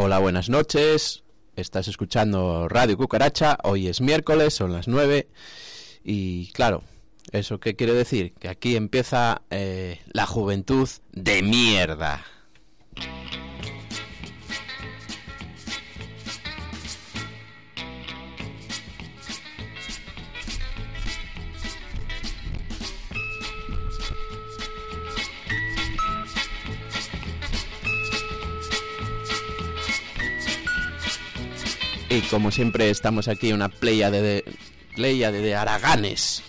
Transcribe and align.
Hola, 0.00 0.20
buenas 0.20 0.48
noches. 0.48 1.24
Estás 1.56 1.88
escuchando 1.88 2.68
Radio 2.68 2.96
Cucaracha. 2.96 3.58
Hoy 3.64 3.88
es 3.88 4.00
miércoles, 4.00 4.54
son 4.54 4.72
las 4.72 4.86
9. 4.86 5.26
Y 6.04 6.52
claro, 6.52 6.84
¿eso 7.32 7.58
qué 7.58 7.74
quiere 7.74 7.94
decir? 7.94 8.32
Que 8.34 8.48
aquí 8.48 8.76
empieza 8.76 9.42
eh, 9.50 10.00
la 10.12 10.24
juventud 10.24 10.88
de 11.10 11.42
mierda. 11.42 12.24
Y 32.18 32.20
como 32.22 32.50
siempre 32.50 32.90
estamos 32.90 33.28
aquí 33.28 33.52
una 33.52 33.68
playa 33.68 34.10
de, 34.10 34.44
playa 34.96 35.30
de, 35.30 35.40
de 35.40 35.54
araganes 35.54 36.42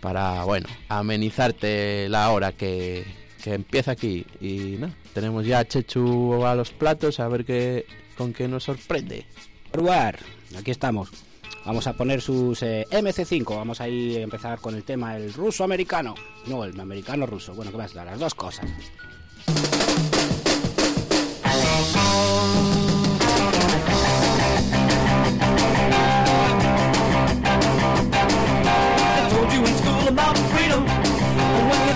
para, 0.00 0.44
bueno, 0.44 0.68
amenizarte 0.88 2.08
la 2.08 2.30
hora 2.30 2.52
que, 2.52 3.04
que 3.42 3.54
empieza 3.54 3.90
aquí. 3.90 4.24
Y 4.40 4.76
no, 4.78 4.94
tenemos 5.12 5.44
ya 5.44 5.58
a 5.58 5.64
Chechu 5.64 6.44
a 6.46 6.54
los 6.54 6.70
platos 6.70 7.18
a 7.18 7.26
ver 7.26 7.44
qué, 7.44 7.84
con 8.16 8.32
qué 8.32 8.46
nos 8.46 8.62
sorprende. 8.62 9.26
Probar, 9.72 10.20
aquí 10.56 10.70
estamos. 10.70 11.10
Vamos 11.64 11.88
a 11.88 11.94
poner 11.94 12.20
sus 12.20 12.62
eh, 12.62 12.86
MC5. 12.92 13.56
Vamos 13.56 13.80
a 13.80 13.88
ir 13.88 14.18
a 14.18 14.22
empezar 14.22 14.60
con 14.60 14.76
el 14.76 14.84
tema 14.84 15.16
el 15.16 15.32
ruso 15.32 15.64
americano. 15.64 16.14
No, 16.46 16.62
el 16.64 16.78
americano 16.78 17.26
ruso. 17.26 17.54
Bueno, 17.54 17.72
¿qué 17.72 17.76
más? 17.76 17.92
Las 17.92 18.20
dos 18.20 18.36
cosas. 18.36 18.70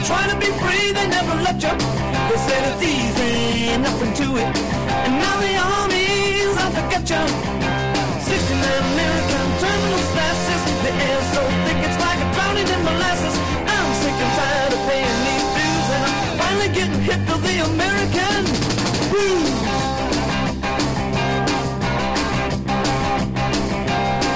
You're 0.03 0.17
trying 0.19 0.31
to 0.31 0.37
be 0.37 0.51
free, 0.59 0.91
they 0.93 1.07
never 1.07 1.35
let 1.47 1.63
you. 1.63 1.71
They 1.71 2.39
said 2.47 2.63
it's 2.71 2.83
easy, 2.83 3.77
nothing 3.79 4.13
to 4.21 4.27
it. 4.43 4.51
And 5.07 5.15
now 5.23 5.37
the 5.39 5.55
army's 5.55 6.57
out 6.59 6.75
to 6.75 6.83
get 6.91 7.05
you. 7.07 7.23
69 8.19 8.83
American 8.95 9.47
terminal 9.63 10.03
stashes. 10.11 10.63
The 10.83 10.93
air's 11.07 11.27
so 11.35 11.43
thick 11.65 11.81
it's 11.87 11.99
like 12.03 12.19
a 12.19 12.29
drowning 12.35 12.69
in 12.75 12.81
molasses. 12.83 13.37
I'm 13.75 13.91
sick 14.03 14.17
and 14.25 14.33
tired 14.39 14.73
of 14.75 14.83
paying 14.91 15.19
these 15.29 15.47
dues, 15.55 15.87
and 15.95 16.03
I'm 16.09 16.19
finally 16.41 16.71
getting 16.79 17.01
hip 17.07 17.21
to 17.31 17.37
the 17.47 17.57
American 17.71 18.43
blues. 19.13 19.55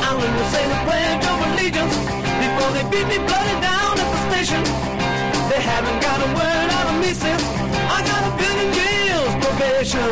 I'll 0.07 0.19
never 0.23 0.47
say 0.55 0.63
the 0.73 0.79
pledge 0.87 1.25
of 1.27 1.39
allegiance 1.49 1.97
before 2.45 2.71
they 2.77 2.85
beat 2.93 3.07
me 3.11 3.19
bloody 3.27 3.57
down 3.67 3.99
at 3.99 4.09
the 4.15 4.21
station. 4.31 4.96
Haven't 5.77 6.01
got 6.01 6.19
a 6.25 6.29
word 6.33 6.71
out 6.73 6.89
of 6.89 6.97
me 7.05 7.13
since 7.13 7.45
I 7.97 8.01
got 8.01 8.23
a 8.25 8.33
billion 8.41 8.71
years 8.81 9.33
probation. 9.45 10.09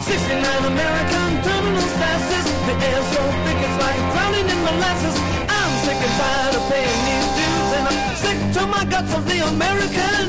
69 0.00 0.64
American 0.64 1.28
terminal 1.44 1.88
stashes. 1.92 2.46
The 2.64 2.74
air's 2.80 3.08
so 3.12 3.22
thick 3.44 3.60
it's 3.68 3.78
like 3.84 4.00
drowning 4.16 4.48
in 4.48 4.60
molasses. 4.64 5.16
I'm 5.44 5.72
sick 5.84 6.00
and 6.00 6.14
tired 6.16 6.54
of 6.56 6.64
paying 6.72 7.00
these 7.04 7.28
dues, 7.36 7.70
and 7.76 7.84
I'm 7.90 8.16
sick 8.16 8.38
to 8.56 8.62
my 8.66 8.84
guts 8.88 9.12
of 9.12 9.28
the 9.28 9.44
American 9.52 10.24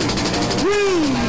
blues. 0.59 1.22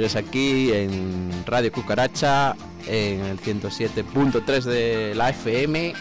Sigues 0.00 0.16
aquí 0.16 0.72
en 0.72 1.30
Radio 1.44 1.70
Cucaracha, 1.70 2.56
en 2.86 3.20
el 3.20 3.38
107.3 3.38 4.62
de 4.62 5.14
la 5.14 5.28
FM 5.28 5.92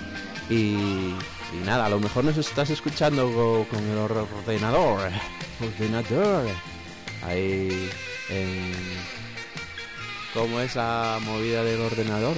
y, 0.49 1.13
nada, 1.65 1.87
a 1.87 1.89
lo 1.89 1.99
mejor 1.99 2.23
nos 2.23 2.37
estás 2.37 2.69
escuchando 2.69 3.25
co- 3.33 3.67
con 3.69 3.83
el 3.85 3.97
or- 3.97 4.25
ordenador, 4.45 5.01
ordenador, 5.61 6.45
ahí 7.27 7.89
en... 8.29 8.71
¿Cómo 10.33 10.61
es 10.61 10.77
la 10.77 11.19
movida 11.25 11.61
del 11.65 11.81
ordenador? 11.81 12.37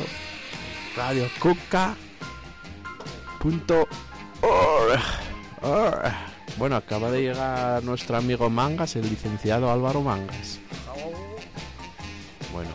Radio 0.96 1.30
Cuca 1.40 1.96
punto. 3.40 3.88
Bueno, 6.58 6.76
acaba 6.76 7.12
de 7.12 7.22
llegar 7.22 7.84
nuestro 7.84 8.18
amigo 8.18 8.50
Mangas, 8.50 8.96
el 8.96 9.08
licenciado 9.08 9.70
Álvaro 9.72 10.02
Mangas. 10.02 10.60
Bueno, 12.52 12.72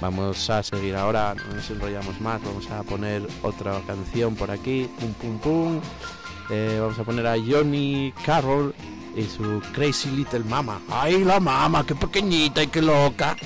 vamos 0.00 0.50
a 0.50 0.62
seguir 0.62 0.96
ahora, 0.96 1.34
no 1.34 1.54
nos 1.54 1.70
enrollamos 1.70 2.20
más, 2.20 2.42
vamos 2.42 2.70
a 2.70 2.82
poner 2.82 3.22
otra 3.42 3.80
canción 3.86 4.34
por 4.34 4.50
aquí, 4.50 4.88
pum 4.98 5.12
pum 5.14 5.38
pum. 5.38 5.80
Eh, 6.50 6.78
vamos 6.80 6.98
a 6.98 7.04
poner 7.04 7.26
a 7.26 7.36
Johnny 7.38 8.12
Carroll 8.24 8.74
y 9.16 9.22
su 9.24 9.62
Crazy 9.72 10.10
Little 10.10 10.40
Mama. 10.40 10.80
¡Ay, 10.90 11.24
la 11.24 11.40
mama! 11.40 11.86
¡Qué 11.86 11.94
pequeñita 11.94 12.62
y 12.62 12.66
qué 12.66 12.82
loca! 12.82 13.36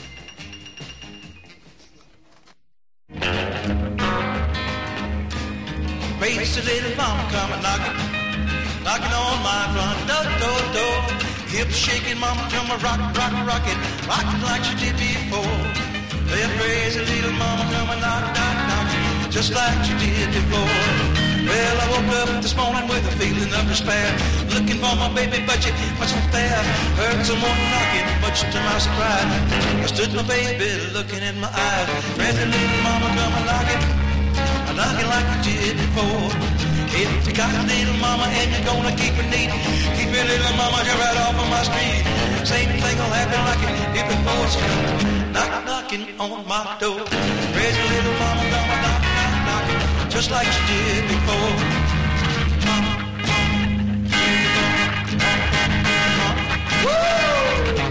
Hips 11.49 11.77
shaking, 11.77 12.21
mama 12.21 12.47
come 12.53 12.69
a 12.71 12.77
rock, 12.85 13.01
rock, 13.17 13.33
rocking, 13.49 13.79
rocking 14.05 14.43
like 14.45 14.63
she 14.69 14.77
did 14.77 14.97
before. 15.01 15.57
That 16.29 16.51
crazy 16.61 17.01
little 17.01 17.33
mama 17.41 17.65
come 17.73 17.89
a 17.89 17.97
knock, 18.05 18.37
knock, 18.37 18.57
knocking, 18.69 19.31
just 19.33 19.55
like 19.57 19.81
she 19.81 19.97
did 19.97 20.29
before. 20.29 20.69
Well, 21.49 21.77
I 21.81 21.87
woke 21.89 22.13
up 22.21 22.43
this 22.45 22.55
morning 22.55 22.85
with 22.85 23.01
a 23.09 23.15
feeling 23.17 23.49
of 23.49 23.65
despair. 23.65 24.13
Looking 24.53 24.77
for 24.77 24.93
my 25.01 25.09
baby, 25.17 25.41
but 25.49 25.57
she 25.65 25.73
wasn't 25.97 26.29
there. 26.37 26.63
Heard 27.01 27.25
someone 27.25 27.61
knocking, 27.73 28.09
much 28.21 28.45
to 28.45 28.59
my 28.61 28.77
surprise. 28.77 29.33
I 29.81 29.87
stood 29.89 30.13
my 30.13 30.29
baby 30.29 30.69
looking 30.93 31.25
in 31.25 31.41
my 31.41 31.49
eyes. 31.49 31.89
Ready, 32.21 32.45
little 32.45 32.81
mama, 32.85 33.09
come 33.17 33.33
a 33.33 33.41
knocking. 33.49 33.83
A 33.89 34.08
knocking 34.79 35.11
like 35.11 35.27
you 35.35 35.55
did 35.59 35.75
before. 35.83 36.31
If 36.95 37.11
you 37.27 37.35
got 37.35 37.51
a 37.51 37.63
little 37.67 37.99
mama 37.99 38.27
and 38.31 38.49
you're 38.55 38.67
gonna 38.71 38.95
keep 38.95 39.15
it 39.19 39.29
neat, 39.35 39.51
keep 39.99 40.11
your 40.15 40.27
little 40.31 40.55
mama 40.55 40.79
just 40.87 40.99
right 41.03 41.19
off 41.27 41.35
of 41.43 41.49
my 41.51 41.63
street. 41.67 42.03
Same 42.47 42.71
thing 42.83 42.97
will 43.01 43.15
happen 43.19 43.41
like 43.49 43.63
it 43.67 43.75
did 43.95 44.07
before. 44.07 44.47
Come 44.63 45.33
knock 45.35 45.53
knocking 45.67 46.05
on 46.23 46.47
my 46.47 46.63
door. 46.79 47.03
Raise 47.59 47.77
your 47.81 47.91
little 47.95 48.17
mama, 48.23 48.43
come 48.55 48.71
a 48.75 48.77
knock, 48.85 49.03
knock, 49.19 49.35
knocking, 49.49 50.11
just 50.15 50.31
like 50.31 50.49
she 50.55 50.63
did 50.71 51.03
before. 51.11 51.89
Crazy 57.69 57.88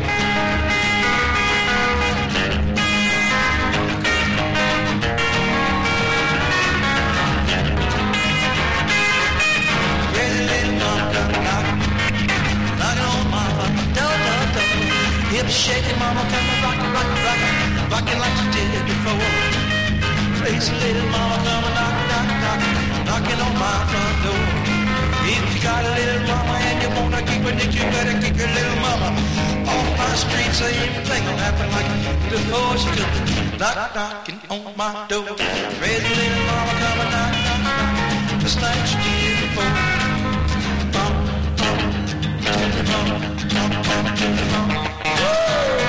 Hips 15.48 15.64
shaking, 15.64 15.96
mama 15.98 16.20
come 16.28 16.44
rocking, 16.60 16.92
rocking, 16.92 17.24
rocking, 17.24 17.56
rocking 17.88 18.20
like 18.20 18.36
she 18.36 18.48
did 18.52 18.84
before. 18.84 19.32
Crazy 20.44 20.76
little 20.76 21.08
mama 21.08 21.40
come 21.40 21.72
knocking, 21.72 22.08
knocking, 22.12 22.40
knocking, 22.44 22.76
knocking 23.08 23.40
on 23.48 23.54
my 23.56 23.80
front 23.88 24.18
door. 24.28 24.44
If 25.24 25.48
you 25.56 25.64
got 25.64 25.88
a 25.88 25.92
little 25.96 26.20
mama 26.28 26.52
and 26.52 26.78
you 26.84 26.90
wanna 27.00 27.22
keep 27.24 27.48
her, 27.48 27.56
then 27.56 27.72
you 27.72 27.80
better 27.96 28.16
keep 28.20 28.36
your 28.36 28.52
little 28.60 28.80
mama 28.84 29.08
off 29.72 29.88
my 29.96 30.12
street. 30.20 30.52
Same 30.52 30.92
thing 31.08 31.24
will 31.24 31.40
happen 31.40 31.72
like 31.72 31.96
before 32.28 32.76
she 32.76 32.92
could 32.92 33.08
knock, 33.56 33.96
knocking 33.96 34.44
on 34.52 34.76
my 34.76 35.08
door. 35.08 35.32
Crazy 35.80 36.12
little 36.12 36.44
mama 36.44 36.74
come 36.76 37.00
and 37.08 37.12
knock, 37.16 37.32
knock, 37.48 37.62
knock, 37.64 38.44
just 38.44 38.60
like 38.60 38.84
she 38.84 39.00
did 39.00 39.48
before. 39.48 40.08
Uh! 45.10 45.87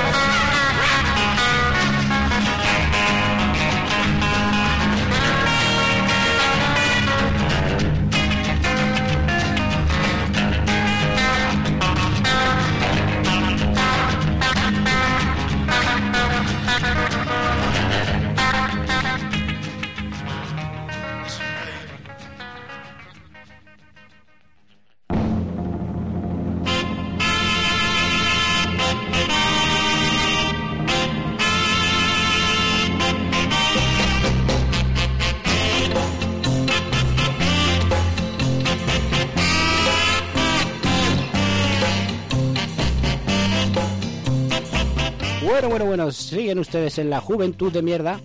Bueno, 45.59 45.71
bueno, 45.71 45.85
bueno, 45.87 46.11
siguen 46.13 46.57
ustedes 46.59 46.99
en 46.99 47.09
la 47.09 47.19
juventud 47.19 47.69
de 47.69 47.81
mierda. 47.81 48.21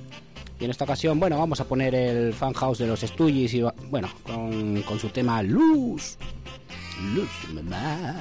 Y 0.61 0.67
en 0.67 0.71
esta 0.71 0.85
ocasión, 0.85 1.19
bueno, 1.19 1.37
vamos 1.37 1.59
a 1.59 1.65
poner 1.65 1.93
el 1.93 2.33
fan 2.33 2.53
house 2.53 2.79
de 2.79 2.87
los 2.87 3.01
Stooges 3.01 3.53
y, 3.55 3.61
bueno, 3.91 4.09
con, 4.23 4.81
con 4.83 5.01
su 5.01 5.09
tema 5.09 5.43
Luz. 5.43 6.17
Luz, 7.13 7.29
mamá. 7.53 8.15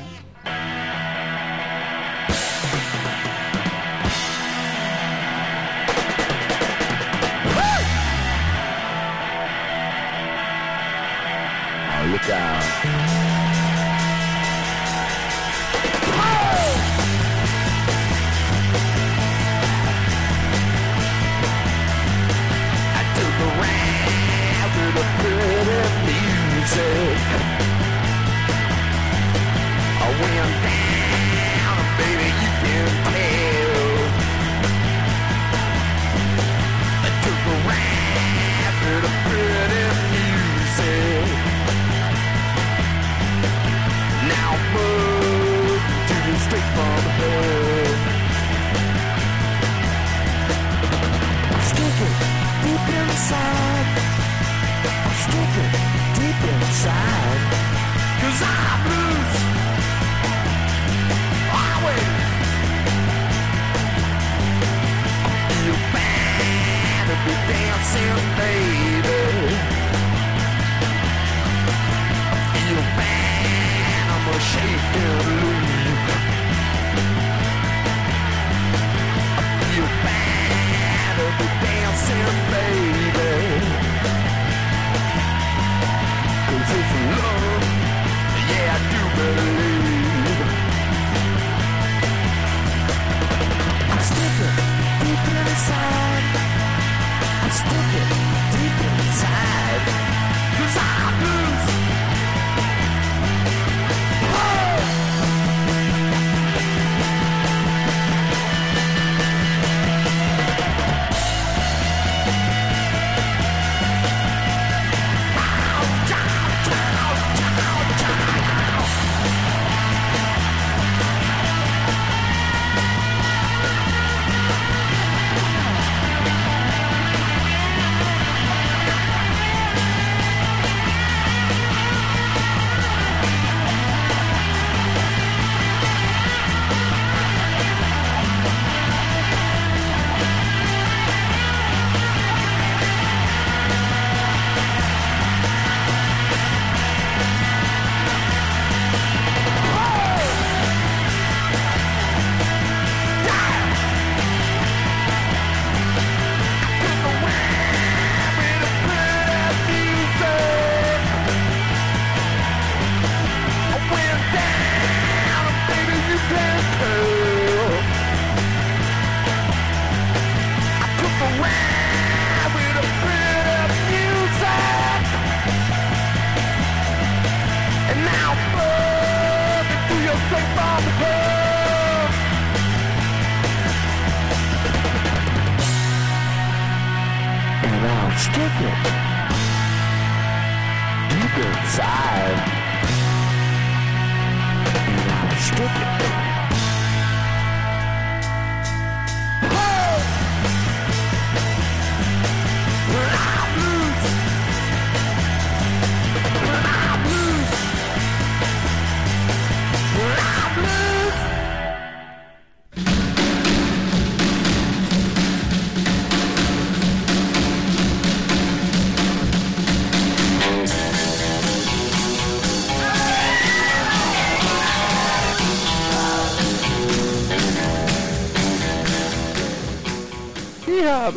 I 26.76 26.80
went 30.22 30.54
down, 30.66 31.80
baby, 32.00 32.30
you. 32.64 33.62
I 36.98 37.10
took 37.24 37.42
a 37.46 37.56
ride 37.68 38.78
a 39.06 39.23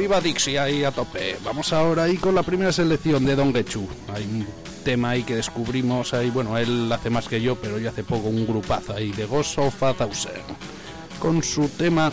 ¡Viva 0.06 0.20
Dixie! 0.20 0.56
Ahí 0.56 0.84
a 0.84 0.92
tope. 0.92 1.36
Vamos 1.44 1.72
ahora 1.72 2.04
ahí 2.04 2.16
con 2.16 2.32
la 2.32 2.44
primera 2.44 2.70
selección 2.70 3.24
de 3.24 3.34
Don 3.34 3.52
Gechu. 3.52 3.88
Hay 4.14 4.22
un 4.22 4.46
tema 4.84 5.10
ahí 5.10 5.24
que 5.24 5.34
descubrimos 5.34 6.14
ahí. 6.14 6.30
Bueno, 6.30 6.56
él 6.56 6.92
hace 6.92 7.10
más 7.10 7.26
que 7.26 7.42
yo, 7.42 7.56
pero 7.56 7.76
yo 7.80 7.88
hace 7.88 8.04
poco 8.04 8.28
un 8.28 8.46
grupazo 8.46 8.94
ahí 8.94 9.10
de 9.10 9.24
a 9.24 9.94
Thousand. 9.94 10.44
Con 11.18 11.42
su 11.42 11.68
tema 11.70 12.12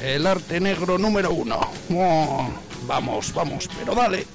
El 0.00 0.26
arte 0.26 0.60
negro 0.60 0.96
número 0.96 1.30
uno. 1.30 1.60
Oh, 1.92 2.48
vamos, 2.86 3.34
vamos, 3.34 3.68
pero 3.78 3.94
dale. 3.94 4.26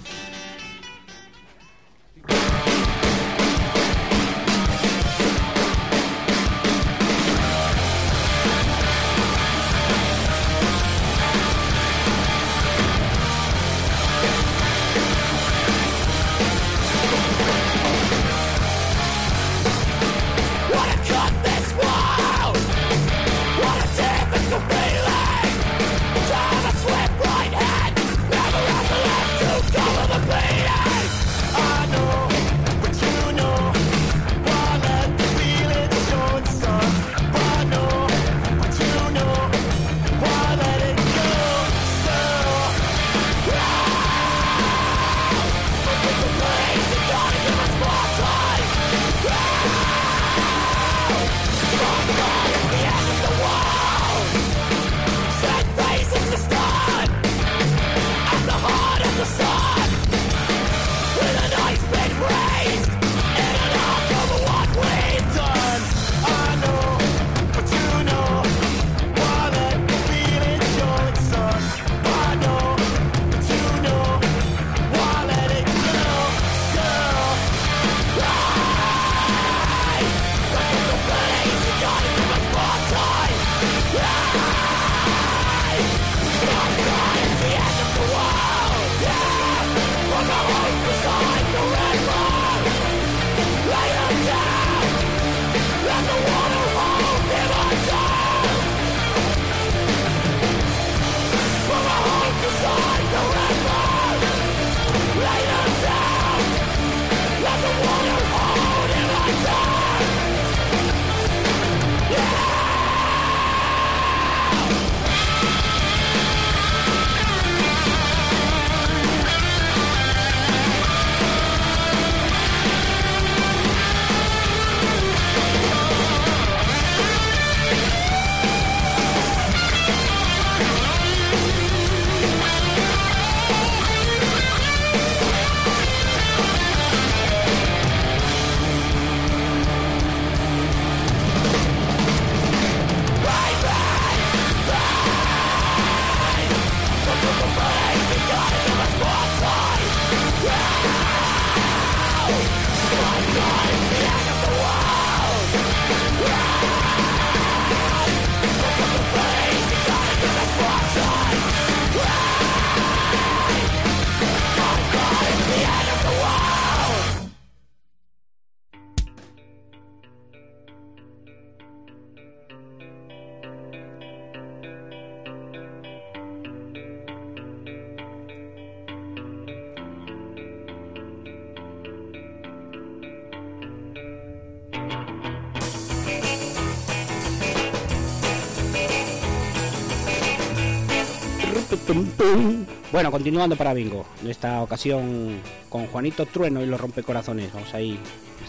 Bueno, 193.06 193.20
continuando 193.20 193.56
para 193.56 193.72
Bingo. 193.76 194.04
En 194.24 194.32
esta 194.32 194.64
ocasión 194.64 195.40
con 195.70 195.86
Juanito 195.86 196.26
Trueno 196.26 196.64
y 196.64 196.66
los 196.66 196.82
rompecorazones. 196.82 197.54
Vamos 197.54 197.72
ahí 197.76 198.00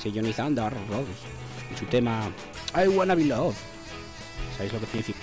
sillonizando 0.02 0.64
a 0.64 0.70
Rose. 0.70 1.10
Y 1.70 1.78
su 1.78 1.84
tema 1.84 2.30
I 2.74 2.88
wanna 2.88 3.14
be 3.14 3.26
loved. 3.26 3.54
¿Sabéis 4.56 4.72
lo 4.72 4.80
que 4.80 4.86
significa? 4.86 5.18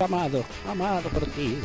Amado, 0.00 0.44
amado 0.68 1.08
por 1.08 1.24
ti. 1.28 1.56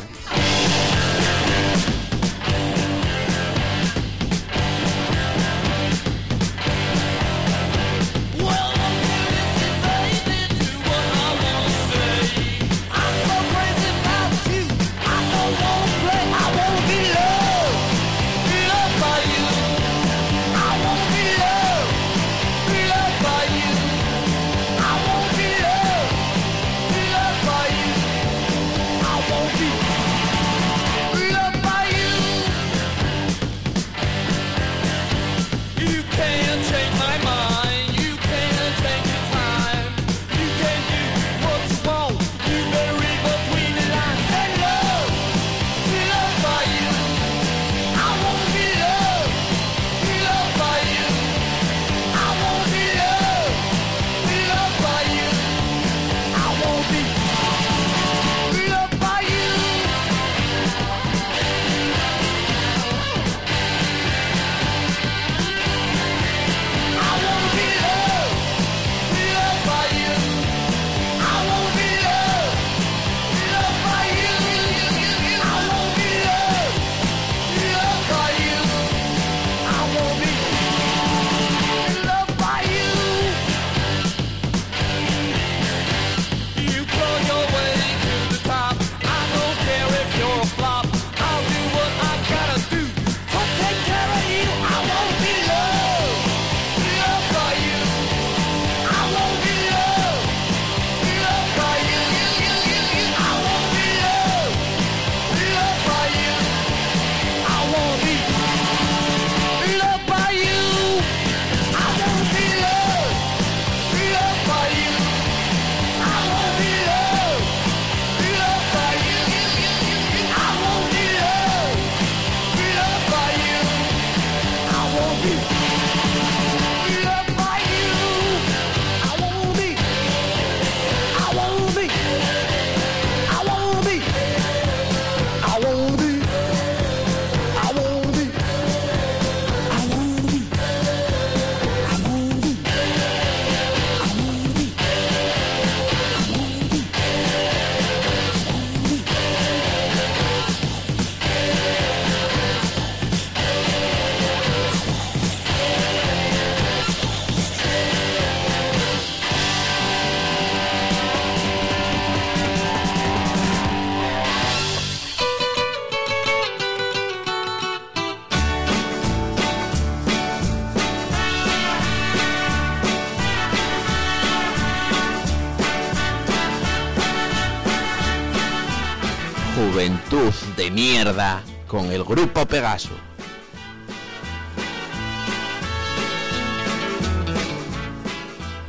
Con 181.67 181.89
el 181.89 182.03
grupo 182.03 182.46
Pegaso. 182.46 182.89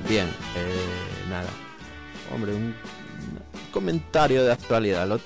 Bien, 0.08 0.28
eh, 0.54 1.26
nada. 1.28 1.48
Hombre, 2.32 2.54
un, 2.54 2.76
comentario 3.72 4.44
de 4.44 4.52
actualidad. 4.52 5.18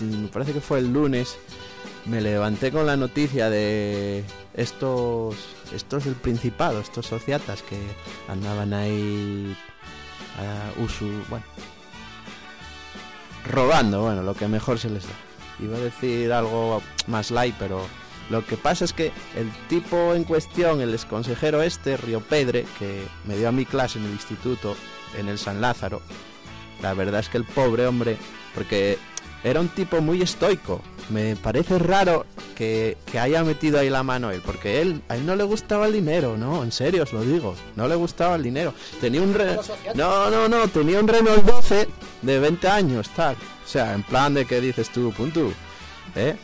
Me 0.00 0.26
parece 0.26 0.52
que 0.52 0.60
fue 0.60 0.80
el 0.80 0.92
lunes. 0.92 1.38
Me 2.06 2.20
levanté 2.20 2.72
con 2.72 2.84
la 2.84 2.96
noticia 2.96 3.48
de 3.48 4.24
estos 4.54 5.36
estos 5.72 6.04
del 6.04 6.16
Principado, 6.16 6.80
estos 6.80 7.06
sociatas 7.06 7.62
que 7.62 7.78
andaban 8.26 8.74
ahí 8.74 9.56
a 10.36 10.82
usu, 10.82 11.06
bueno, 11.28 11.44
robando, 13.48 14.02
bueno, 14.02 14.22
lo 14.22 14.34
que 14.34 14.48
mejor 14.48 14.80
se 14.80 14.90
les 14.90 15.04
da. 15.04 15.29
Iba 15.62 15.76
a 15.76 15.80
decir 15.80 16.32
algo 16.32 16.82
más 17.06 17.30
light, 17.30 17.54
pero 17.58 17.86
lo 18.30 18.44
que 18.46 18.56
pasa 18.56 18.84
es 18.84 18.92
que 18.92 19.12
el 19.36 19.50
tipo 19.68 20.14
en 20.14 20.24
cuestión, 20.24 20.80
el 20.80 20.94
exconsejero 20.94 21.62
este, 21.62 21.96
Río 21.96 22.20
Pedre, 22.20 22.64
que 22.78 23.02
me 23.26 23.36
dio 23.36 23.48
a 23.48 23.52
mi 23.52 23.66
clase 23.66 23.98
en 23.98 24.04
el 24.06 24.12
instituto, 24.12 24.76
en 25.18 25.28
el 25.28 25.38
San 25.38 25.60
Lázaro, 25.60 26.00
la 26.82 26.94
verdad 26.94 27.20
es 27.20 27.28
que 27.28 27.38
el 27.38 27.44
pobre 27.44 27.86
hombre, 27.86 28.16
porque 28.54 28.98
era 29.44 29.60
un 29.60 29.68
tipo 29.68 30.00
muy 30.00 30.22
estoico. 30.22 30.80
Me 31.10 31.34
parece 31.34 31.76
raro 31.80 32.24
que, 32.56 32.96
que 33.10 33.18
haya 33.18 33.42
metido 33.42 33.80
ahí 33.80 33.90
la 33.90 34.04
mano 34.04 34.30
él, 34.30 34.40
porque 34.46 34.80
él, 34.80 35.02
a 35.08 35.16
él 35.16 35.26
no 35.26 35.34
le 35.34 35.42
gustaba 35.42 35.88
el 35.88 35.92
dinero, 35.92 36.36
no, 36.36 36.62
en 36.62 36.70
serio 36.70 37.02
os 37.02 37.12
lo 37.12 37.22
digo, 37.22 37.56
no 37.74 37.88
le 37.88 37.96
gustaba 37.96 38.36
el 38.36 38.44
dinero. 38.44 38.72
Tenía 39.00 39.20
un 39.20 39.34
Re- 39.34 39.58
no, 39.96 40.30
no, 40.30 40.48
no, 40.48 40.68
tenía 40.68 41.00
un 41.00 41.08
Renault 41.08 41.44
12 41.44 41.88
de 42.22 42.38
20 42.38 42.68
años, 42.68 43.08
tal. 43.16 43.36
O 43.70 43.72
sea, 43.72 43.94
en 43.94 44.02
plan 44.02 44.34
de 44.34 44.46
que 44.46 44.60
dices 44.60 44.90
tú, 44.90 45.12
punto. 45.12 45.52
¿Eh? 46.16 46.34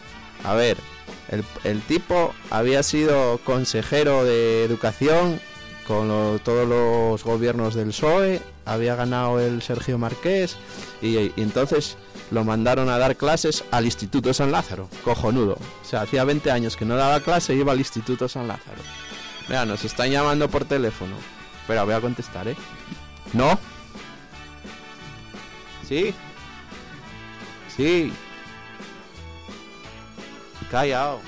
A 0.44 0.54
ver, 0.54 0.76
el, 1.28 1.44
el 1.64 1.82
tipo 1.82 2.32
había 2.50 2.84
sido 2.84 3.38
consejero 3.38 4.24
de 4.24 4.62
educación 4.62 5.40
con 5.88 6.38
todos 6.44 6.68
los 6.68 7.24
gobiernos 7.24 7.74
del 7.74 7.88
PSOE, 7.88 8.40
había 8.64 8.94
ganado 8.94 9.40
el 9.40 9.60
Sergio 9.60 9.98
Marqués 9.98 10.56
y, 11.02 11.18
y 11.18 11.32
entonces 11.38 11.96
lo 12.30 12.44
mandaron 12.44 12.88
a 12.90 12.98
dar 12.98 13.16
clases 13.16 13.64
al 13.72 13.86
Instituto 13.86 14.32
San 14.32 14.52
Lázaro, 14.52 14.88
cojonudo. 15.02 15.58
O 15.82 15.84
sea, 15.84 16.02
hacía 16.02 16.22
20 16.22 16.52
años 16.52 16.76
que 16.76 16.84
no 16.84 16.94
daba 16.94 17.18
clase 17.18 17.56
y 17.56 17.58
iba 17.58 17.72
al 17.72 17.80
Instituto 17.80 18.28
San 18.28 18.46
Lázaro. 18.46 18.82
Mira, 19.48 19.66
nos 19.66 19.84
están 19.84 20.12
llamando 20.12 20.48
por 20.48 20.64
teléfono. 20.64 21.16
Espera, 21.62 21.82
voy 21.82 21.94
a 21.94 22.00
contestar, 22.00 22.46
¿eh? 22.46 22.56
¿No? 23.32 23.58
¿Sí? 25.88 26.14
Sí. 27.76 28.12
Callao. 30.70 31.20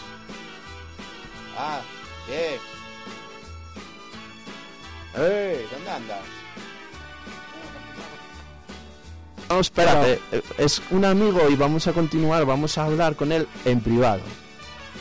Ah, 1.57 1.81
¿qué? 2.27 2.59
¡Eh! 5.17 5.67
¿Dónde 5.73 5.91
andas? 5.91 6.21
No, 9.49 9.61
espérate, 9.61 10.21
eh, 10.31 10.43
es 10.59 10.83
un 10.91 11.05
amigo 11.05 11.49
y 11.49 11.57
vamos 11.57 11.87
a 11.87 11.93
continuar, 11.93 12.45
vamos 12.45 12.77
a 12.77 12.85
hablar 12.85 13.17
con 13.17 13.33
él 13.33 13.49
en 13.65 13.81
privado. 13.81 14.21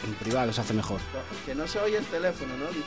En 0.06 0.14
privado 0.16 0.54
se 0.54 0.62
hace 0.62 0.74
mejor. 0.74 1.00
Que 1.46 1.54
no 1.54 1.68
se 1.68 1.80
oye 1.80 1.98
el 1.98 2.06
teléfono, 2.06 2.56
¿no? 2.58 2.68
Dices 2.68 2.84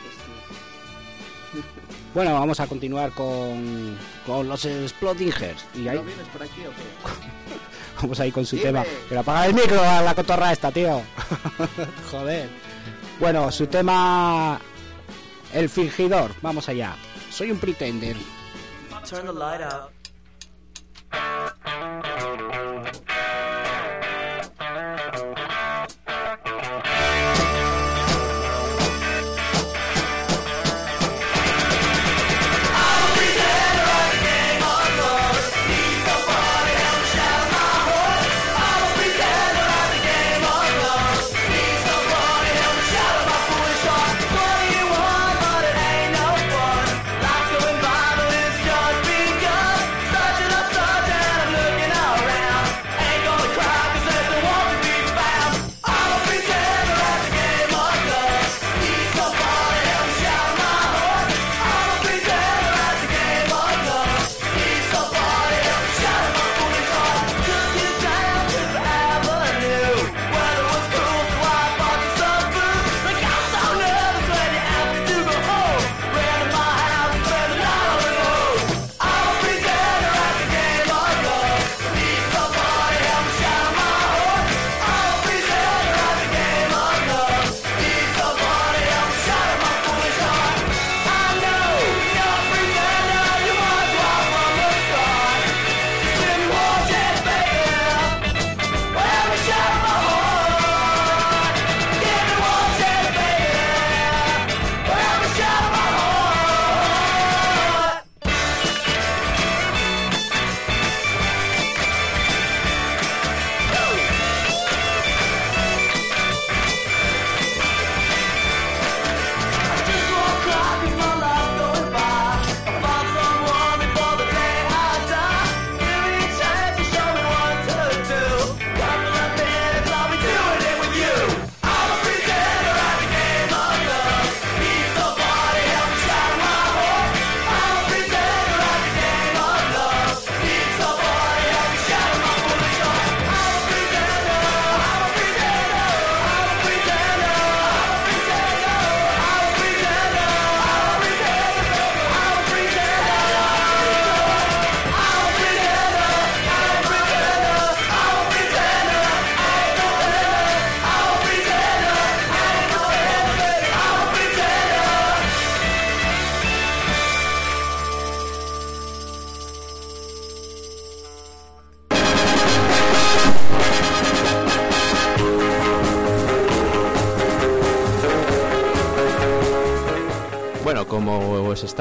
tú. 1.53 1.61
Bueno, 2.13 2.35
vamos 2.35 2.59
a 2.59 2.67
continuar 2.67 3.13
con, 3.13 3.97
con 4.27 4.49
los 4.49 4.65
Exploding 4.65 5.31
Heads. 5.31 5.65
Y 5.77 5.87
ahí 5.87 5.97
¿No 5.97 6.03
vienes 6.03 6.27
por 6.27 6.43
aquí 6.43 6.63
o 6.63 6.71
qué? 6.71 7.61
vamos 8.03 8.21
ahí 8.21 8.31
con 8.33 8.45
su 8.47 8.57
Dime. 8.57 8.69
tema. 8.69 8.85
Pero 9.09 9.21
apaga 9.21 9.47
el 9.47 9.55
micro 9.55 9.83
a 9.83 10.03
la 10.03 10.15
cotorra 10.15 10.53
esta, 10.53 10.71
tío. 10.71 11.03
Joder. 12.11 12.49
Bueno, 13.19 13.51
su 13.53 13.67
tema... 13.67 14.61
El 15.53 15.69
fingidor. 15.69 16.33
Vamos 16.43 16.69
allá. 16.69 16.95
Soy 17.31 17.51
un 17.51 17.59
pretender. 17.59 18.17
Turn 19.09 19.27
the 19.27 19.33
light 19.33 19.63
out. 19.63 20.00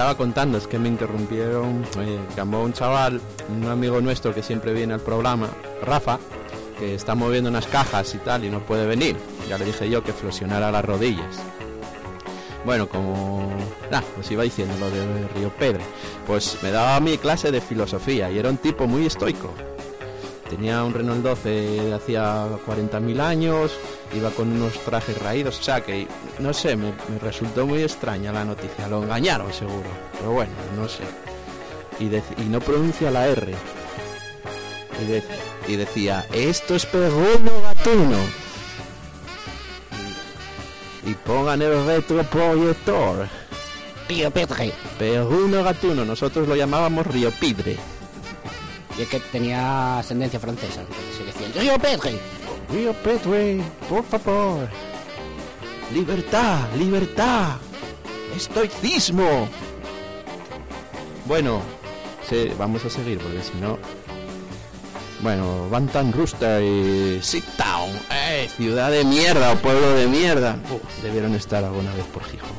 Estaba 0.09 0.25
contando, 0.25 0.57
es 0.57 0.65
que 0.65 0.79
me 0.79 0.89
interrumpieron. 0.89 1.83
eh, 1.99 2.19
llamó 2.35 2.63
un 2.63 2.73
chaval, 2.73 3.21
un 3.47 3.67
amigo 3.67 4.01
nuestro 4.01 4.33
que 4.33 4.41
siempre 4.41 4.73
viene 4.73 4.95
al 4.95 5.01
programa, 5.01 5.49
Rafa, 5.83 6.17
que 6.79 6.95
está 6.95 7.13
moviendo 7.13 7.51
unas 7.51 7.67
cajas 7.67 8.15
y 8.15 8.17
tal 8.17 8.43
y 8.43 8.49
no 8.49 8.59
puede 8.61 8.87
venir. 8.87 9.15
Ya 9.47 9.59
le 9.59 9.65
dije 9.65 9.87
yo 9.87 10.03
que 10.03 10.11
flexionara 10.11 10.71
las 10.71 10.83
rodillas. 10.83 11.37
Bueno, 12.65 12.89
como 12.89 13.51
nah, 13.91 14.01
iba 14.31 14.41
diciendo 14.41 14.73
lo 14.79 14.89
de 14.89 15.27
Río 15.35 15.49
Pedre, 15.59 15.83
pues 16.25 16.57
me 16.63 16.71
daba 16.71 16.99
mi 16.99 17.19
clase 17.19 17.51
de 17.51 17.61
filosofía 17.61 18.31
y 18.31 18.39
era 18.39 18.49
un 18.49 18.57
tipo 18.57 18.87
muy 18.87 19.05
estoico. 19.05 19.53
Tenía 20.49 20.83
un 20.83 20.95
Renault 20.95 21.21
12 21.21 21.49
de 21.49 21.93
hacía 21.93 22.47
40.000 22.65 23.19
años, 23.19 23.71
iba 24.13 24.29
con 24.31 24.51
unos 24.51 24.73
trajes 24.83 25.17
raídos, 25.21 25.59
o 25.59 25.63
sea 25.63 25.81
que, 25.81 26.07
no 26.39 26.53
sé, 26.53 26.75
me, 26.75 26.87
me 27.09 27.19
resultó 27.21 27.65
muy 27.67 27.83
extraña 27.83 28.31
la 28.31 28.43
noticia. 28.45 28.87
Lo 28.87 29.03
engañaron 29.03 29.53
seguro, 29.53 29.89
pero 30.17 30.31
bueno, 30.31 30.51
no 30.75 30.87
sé. 30.87 31.03
Y, 31.99 32.05
no 32.49 32.59
pronuncia 32.61 33.11
la 33.11 33.27
R. 33.27 33.53
Y, 35.01 35.05
de- 35.05 35.23
y 35.67 35.75
decía, 35.75 36.25
esto 36.33 36.75
es 36.75 36.85
perruno 36.85 37.61
gatuno. 37.61 38.17
Y, 41.05 41.11
y 41.11 41.13
pongan 41.15 41.61
el 41.61 41.85
retroproyector. 41.85 43.27
Tío 44.07 44.31
Petre. 44.31 44.73
Perruno 44.97 45.63
gatuno, 45.63 46.03
nosotros 46.05 46.47
lo 46.47 46.55
llamábamos 46.55 47.05
Río 47.05 47.31
Pidre. 47.31 47.77
Y 48.97 49.01
es 49.03 49.07
que 49.07 49.19
tenía 49.19 49.99
ascendencia 49.99 50.39
francesa. 50.39 50.81
Entonces 50.81 51.15
se 51.17 51.23
decían, 51.25 51.51
Tío 51.51 51.77
Petre. 51.79 52.19
Río 52.71 52.93
Pedre, 52.93 53.61
por 53.89 54.03
favor. 54.03 54.69
Libertad, 55.93 56.67
libertad. 56.77 57.57
Estoicismo. 58.35 59.49
Bueno, 61.25 61.61
vamos 62.57 62.85
a 62.85 62.89
seguir 62.89 63.17
porque 63.19 63.41
si 63.41 63.57
no... 63.59 63.77
Bueno, 65.21 65.67
Bantan 65.69 66.13
Rooster 66.13 66.63
y 66.63 67.19
Sit 67.21 67.43
Town. 67.57 67.89
Eh, 68.09 68.49
ciudad 68.55 68.89
de 68.89 69.03
mierda 69.03 69.51
o 69.51 69.55
pueblo 69.57 69.93
de 69.95 70.07
mierda. 70.07 70.57
Uf, 70.71 71.03
debieron 71.03 71.35
estar 71.35 71.63
alguna 71.63 71.93
vez 71.93 72.05
por 72.05 72.23
Gijón. 72.23 72.49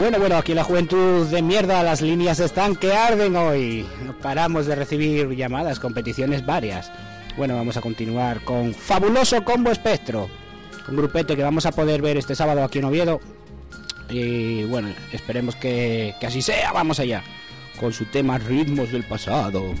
Bueno, 0.00 0.18
bueno, 0.18 0.36
aquí 0.36 0.54
la 0.54 0.64
juventud 0.64 1.26
de 1.26 1.42
mierda 1.42 1.82
las 1.82 2.00
líneas 2.00 2.40
están 2.40 2.74
que 2.74 2.94
arden 2.94 3.36
hoy. 3.36 3.86
No 4.02 4.16
paramos 4.16 4.64
de 4.64 4.74
recibir 4.74 5.28
llamadas, 5.36 5.78
competiciones 5.78 6.46
varias. 6.46 6.90
Bueno, 7.36 7.54
vamos 7.54 7.76
a 7.76 7.82
continuar 7.82 8.40
con 8.40 8.72
Fabuloso 8.72 9.44
Combo 9.44 9.70
Espectro. 9.70 10.30
Un 10.88 10.96
grupete 10.96 11.36
que 11.36 11.42
vamos 11.42 11.66
a 11.66 11.72
poder 11.72 12.00
ver 12.00 12.16
este 12.16 12.34
sábado 12.34 12.64
aquí 12.64 12.78
en 12.78 12.86
Oviedo. 12.86 13.20
Y 14.08 14.64
bueno, 14.64 14.88
esperemos 15.12 15.54
que, 15.54 16.14
que 16.18 16.26
así 16.26 16.40
sea. 16.40 16.72
Vamos 16.72 16.98
allá. 16.98 17.22
Con 17.78 17.92
su 17.92 18.06
tema 18.06 18.38
Ritmos 18.38 18.92
del 18.92 19.04
Pasado. 19.04 19.74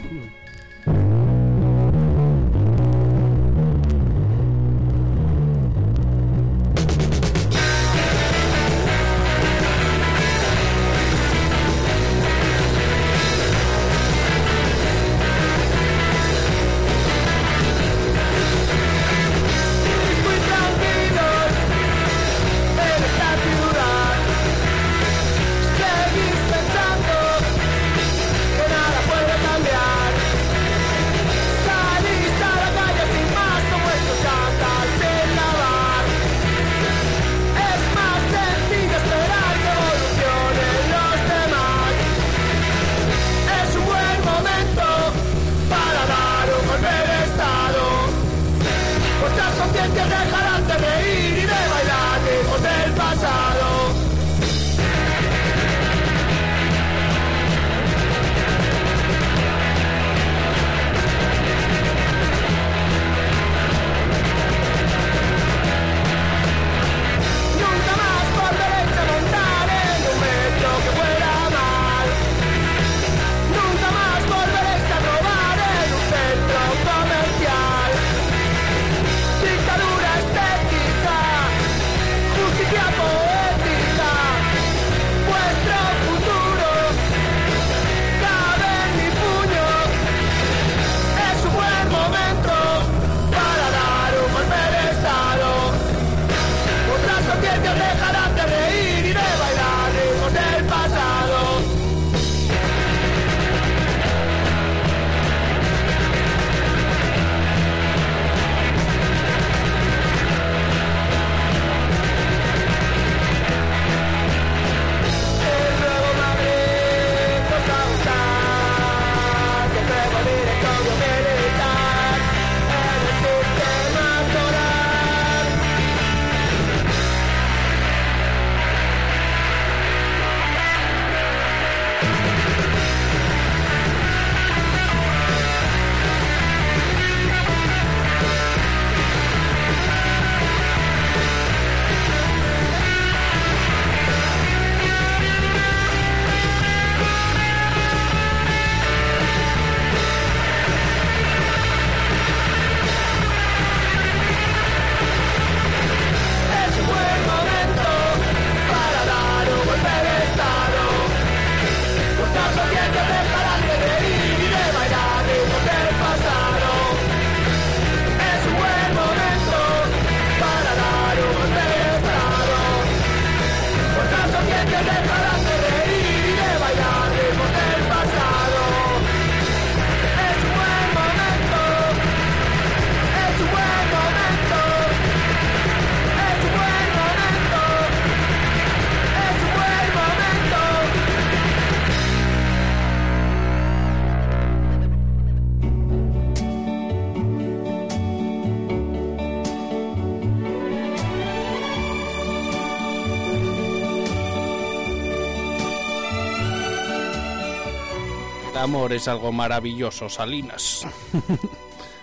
El 208.50 208.58
amor 208.58 208.92
es 208.92 209.06
algo 209.06 209.30
maravilloso, 209.32 210.08
Salinas. 210.08 210.84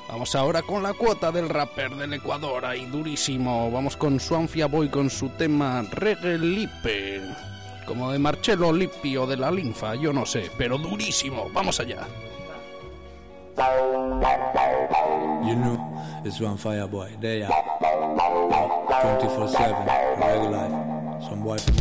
Vamos 0.07 0.33
ahora 0.35 0.61
con 0.61 0.81
la 0.81 0.93
cuota 0.93 1.29
del 1.31 1.49
rapper 1.49 1.93
del 1.95 2.13
Ecuador, 2.13 2.65
ahí 2.65 2.85
durísimo. 2.85 3.69
Vamos 3.69 3.97
con 3.97 4.17
Swanfia 4.19 4.67
Boy 4.67 4.89
con 4.89 5.09
su 5.09 5.27
tema 5.29 5.83
Reggae 5.91 6.37
Lipe. 6.37 7.21
Como 7.85 8.11
de 8.11 8.19
Marcello 8.19 8.71
Lippi 8.71 9.17
o 9.17 9.27
de 9.27 9.35
la 9.35 9.51
linfa, 9.51 9.95
yo 9.95 10.13
no 10.13 10.25
sé, 10.25 10.49
pero 10.57 10.77
durísimo. 10.77 11.49
Vamos 11.53 11.81
allá. 11.81 12.07
You 15.43 15.55
know, 15.55 15.77
it's 16.23 16.39
one 16.39 16.57
fireboy. 16.57 17.19
There 17.19 17.39
ya. 17.39 17.49
24-7, 17.49 20.17
regular. 20.17 20.69
Some 21.21 21.43
boy 21.43 21.57
from 21.57 21.75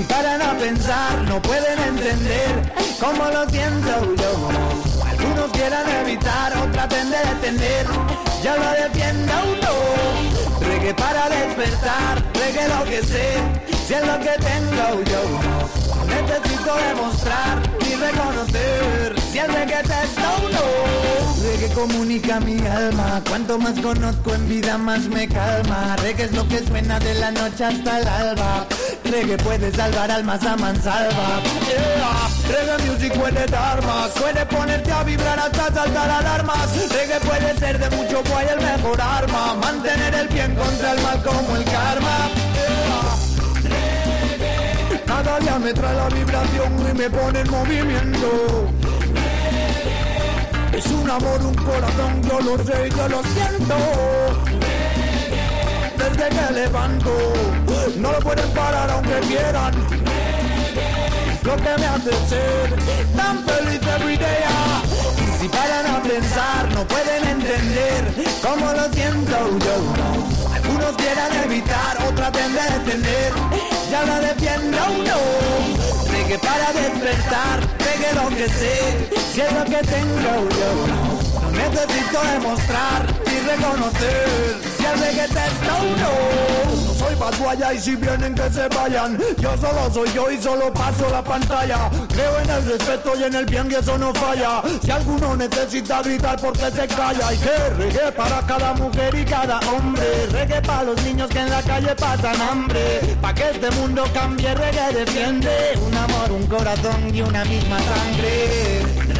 si 0.00 0.06
paran 0.06 0.40
a 0.40 0.56
pensar, 0.56 1.22
no 1.28 1.42
pueden 1.42 1.78
entender 1.78 2.72
cómo 2.98 3.24
lo 3.28 3.46
siento 3.50 4.14
yo. 4.14 4.32
Algunos 5.06 5.50
quieran 5.52 5.86
evitar 6.02 6.56
o 6.56 6.64
traten 6.72 7.10
de 7.10 7.18
detener. 7.18 7.86
Yo 8.42 8.56
lo 8.56 8.70
defiendo 8.82 9.32
uno. 9.52 10.66
Reggae 10.66 10.94
para 10.94 11.28
despertar, 11.28 12.22
reggae 12.32 12.68
lo 12.68 12.84
que 12.84 13.02
sé, 13.02 13.26
si 13.86 13.94
es 13.94 14.06
lo 14.06 14.18
que 14.20 14.34
tengo 14.40 15.02
yo. 15.10 15.79
Necesito 16.30 16.76
demostrar 16.76 17.58
y 17.80 17.94
reconocer 17.96 19.20
si 19.32 19.38
el 19.38 19.52
reggae 19.52 19.80
es 19.80 20.14
uno. 20.44 20.60
Reggae 21.42 21.74
comunica 21.74 22.38
mi 22.38 22.64
alma, 22.66 23.20
cuanto 23.28 23.58
más 23.58 23.78
conozco 23.80 24.34
en 24.34 24.48
vida 24.48 24.78
más 24.78 25.08
me 25.08 25.26
calma. 25.26 25.96
Reggae 25.96 26.26
es 26.26 26.32
lo 26.32 26.46
que 26.46 26.64
suena 26.64 27.00
de 27.00 27.14
la 27.14 27.32
noche 27.32 27.64
hasta 27.64 27.98
el 27.98 28.06
alba. 28.06 28.66
Reggae 29.04 29.38
puede 29.38 29.74
salvar 29.74 30.10
almas 30.10 30.44
a 30.46 30.56
mansalva. 30.56 31.42
Yeah. 31.66 32.28
Reggae 32.50 32.90
music 32.90 33.12
puede 33.18 33.46
dar 33.46 33.84
más, 33.84 34.10
puede 34.10 34.46
ponerte 34.46 34.92
a 34.92 35.02
vibrar 35.02 35.38
hasta 35.38 35.72
saltar 35.72 36.10
alarmas. 36.10 36.70
Reggae 36.92 37.20
puede 37.20 37.58
ser 37.58 37.78
de 37.78 37.96
mucho 37.96 38.22
guay 38.30 38.46
el 38.48 38.60
mejor 38.60 39.00
arma, 39.00 39.54
mantener 39.54 40.14
el 40.14 40.28
bien 40.28 40.54
contra 40.54 40.92
el 40.92 41.02
mal 41.02 41.22
como 41.24 41.56
el 41.56 41.64
karma. 41.64 42.39
Cada 45.22 45.38
día 45.38 45.58
me 45.58 45.74
trae 45.74 45.94
la 45.94 46.08
vibración 46.08 46.72
y 46.90 46.96
me 46.96 47.10
pone 47.10 47.40
en 47.40 47.50
movimiento. 47.50 48.70
Es 50.72 50.86
un 50.86 51.10
amor, 51.10 51.42
un 51.42 51.54
corazón, 51.56 52.22
yo 52.22 52.40
lo 52.40 52.64
sé 52.64 52.88
y 52.88 52.90
yo 52.90 53.06
lo 53.06 53.22
siento. 53.24 53.76
Desde 55.98 56.28
que 56.30 56.52
levanto, 56.54 57.12
no 57.98 58.12
lo 58.12 58.18
pueden 58.20 58.48
parar 58.52 58.90
aunque 58.92 59.20
quieran. 59.28 59.74
Lo 61.42 61.56
que 61.56 61.76
me 61.78 61.86
hace 61.86 62.12
ser 62.26 62.76
tan 63.14 63.44
feliz 63.44 63.80
every 63.94 64.16
day. 64.16 64.44
Y 65.18 65.42
si 65.42 65.48
paran 65.50 65.96
a 65.96 66.02
pensar, 66.02 66.66
no 66.72 66.88
pueden 66.88 67.28
entender 67.28 68.14
cómo 68.42 68.72
lo 68.72 68.90
siento 68.90 69.58
yo. 69.58 70.54
Algunos 70.54 70.96
quieran 70.96 71.44
evitar, 71.44 71.98
otros 72.08 72.32
de 72.32 72.42
detener. 72.48 73.59
Ya 73.90 74.04
lo 74.04 74.20
defiendo 74.20 74.78
uno. 75.00 75.16
Reggae 76.12 76.38
para 76.38 76.72
despertar, 76.72 77.58
reggae 77.78 78.14
lo 78.14 78.28
que 78.28 78.48
sé, 78.48 79.08
si 79.32 79.40
es 79.40 79.52
lo 79.52 79.64
que 79.64 79.82
tengo 79.84 80.32
yo. 80.60 81.40
No 81.42 81.50
necesito 81.50 82.20
demostrar 82.32 83.06
y 83.26 83.48
reconocer 83.48 84.69
si 84.90 85.00
el 85.00 85.00
reggae 85.00 85.24
está 85.24 85.76
uno. 85.82 86.86
No 86.86 86.94
soy 86.94 87.16
patuaya 87.16 87.72
y 87.72 87.80
si 87.80 87.96
vienen 87.96 88.34
que 88.34 88.50
se 88.50 88.68
vayan. 88.68 89.18
Yo 89.38 89.56
solo 89.56 89.90
soy 89.92 90.12
yo 90.12 90.30
y 90.30 90.40
solo 90.40 90.72
paso 90.72 91.08
la 91.10 91.22
pantalla. 91.22 91.90
Creo 92.08 92.40
en 92.40 92.50
el 92.50 92.64
respeto 92.66 93.12
y 93.18 93.24
en 93.24 93.34
el 93.34 93.46
bien 93.46 93.70
y 93.70 93.74
eso 93.74 93.98
no 93.98 94.12
falla. 94.14 94.62
Si 94.82 94.90
alguno 94.90 95.36
necesita 95.36 96.02
gritar 96.02 96.40
porque 96.40 96.70
se 96.70 96.86
calla. 96.88 97.32
Y 97.32 97.38
que 97.38 97.70
reggae 97.78 98.12
para 98.12 98.42
cada 98.46 98.74
mujer 98.74 99.14
y 99.14 99.24
cada 99.24 99.60
hombre. 99.60 100.26
Reggae 100.32 100.62
para 100.62 100.84
los 100.84 101.02
niños 101.02 101.28
que 101.30 101.40
en 101.40 101.50
la 101.50 101.62
calle 101.62 101.94
pasan 101.94 102.40
hambre. 102.40 103.16
Pa' 103.20 103.34
que 103.34 103.50
este 103.50 103.70
mundo 103.72 104.04
cambie, 104.12 104.54
reggae 104.54 104.92
defiende. 104.92 105.78
Un 105.86 105.96
amor, 105.96 106.32
un 106.32 106.46
corazón 106.46 107.14
y 107.14 107.22
una 107.22 107.44
misma 107.44 107.78
sangre. 107.78 109.10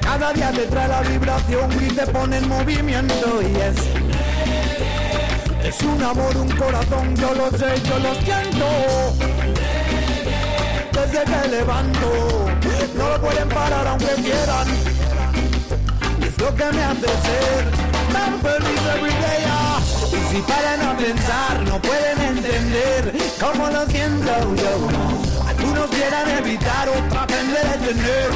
Cada 0.00 0.32
día 0.32 0.50
te 0.50 0.66
trae 0.66 0.88
la 0.88 1.02
vibración 1.02 1.70
y 1.80 1.88
te 1.94 2.06
pone 2.08 2.38
en 2.38 2.48
movimiento 2.48 3.40
y 3.42 3.56
es 3.60 3.99
Es 5.70 5.80
un 5.82 6.02
amor, 6.02 6.36
un 6.36 6.50
corazón, 6.56 7.14
yo 7.14 7.32
lo 7.32 7.48
sé, 7.56 7.80
yo 7.84 7.96
lo 8.00 8.12
siento. 8.16 8.66
Desde 10.90 11.24
que 11.24 11.48
levanto, 11.48 12.50
no 12.96 13.08
lo 13.10 13.20
pueden 13.20 13.48
parar 13.48 13.86
aunque 13.86 14.14
quieran. 14.16 14.66
Y 16.20 16.24
es 16.24 16.38
lo 16.40 16.52
que 16.56 16.64
me 16.72 16.82
hace 16.82 17.06
ser 17.06 17.70
tan 18.12 18.40
feliz 18.40 18.80
every 18.96 19.12
day 19.12 19.44
ah. 19.46 19.80
Y 20.08 20.34
si 20.34 20.42
paran 20.42 20.82
a 20.82 20.96
pensar, 20.96 21.62
no 21.68 21.80
pueden 21.80 22.20
entender 22.20 23.14
cómo 23.38 23.70
lo 23.70 23.86
siento 23.86 24.56
yo 24.56 25.29
algunos 25.60 25.90
quieran 25.90 26.28
evitar 26.38 26.88
o 26.88 26.92
traten 27.08 27.46
de 27.52 27.60
detener 27.60 28.30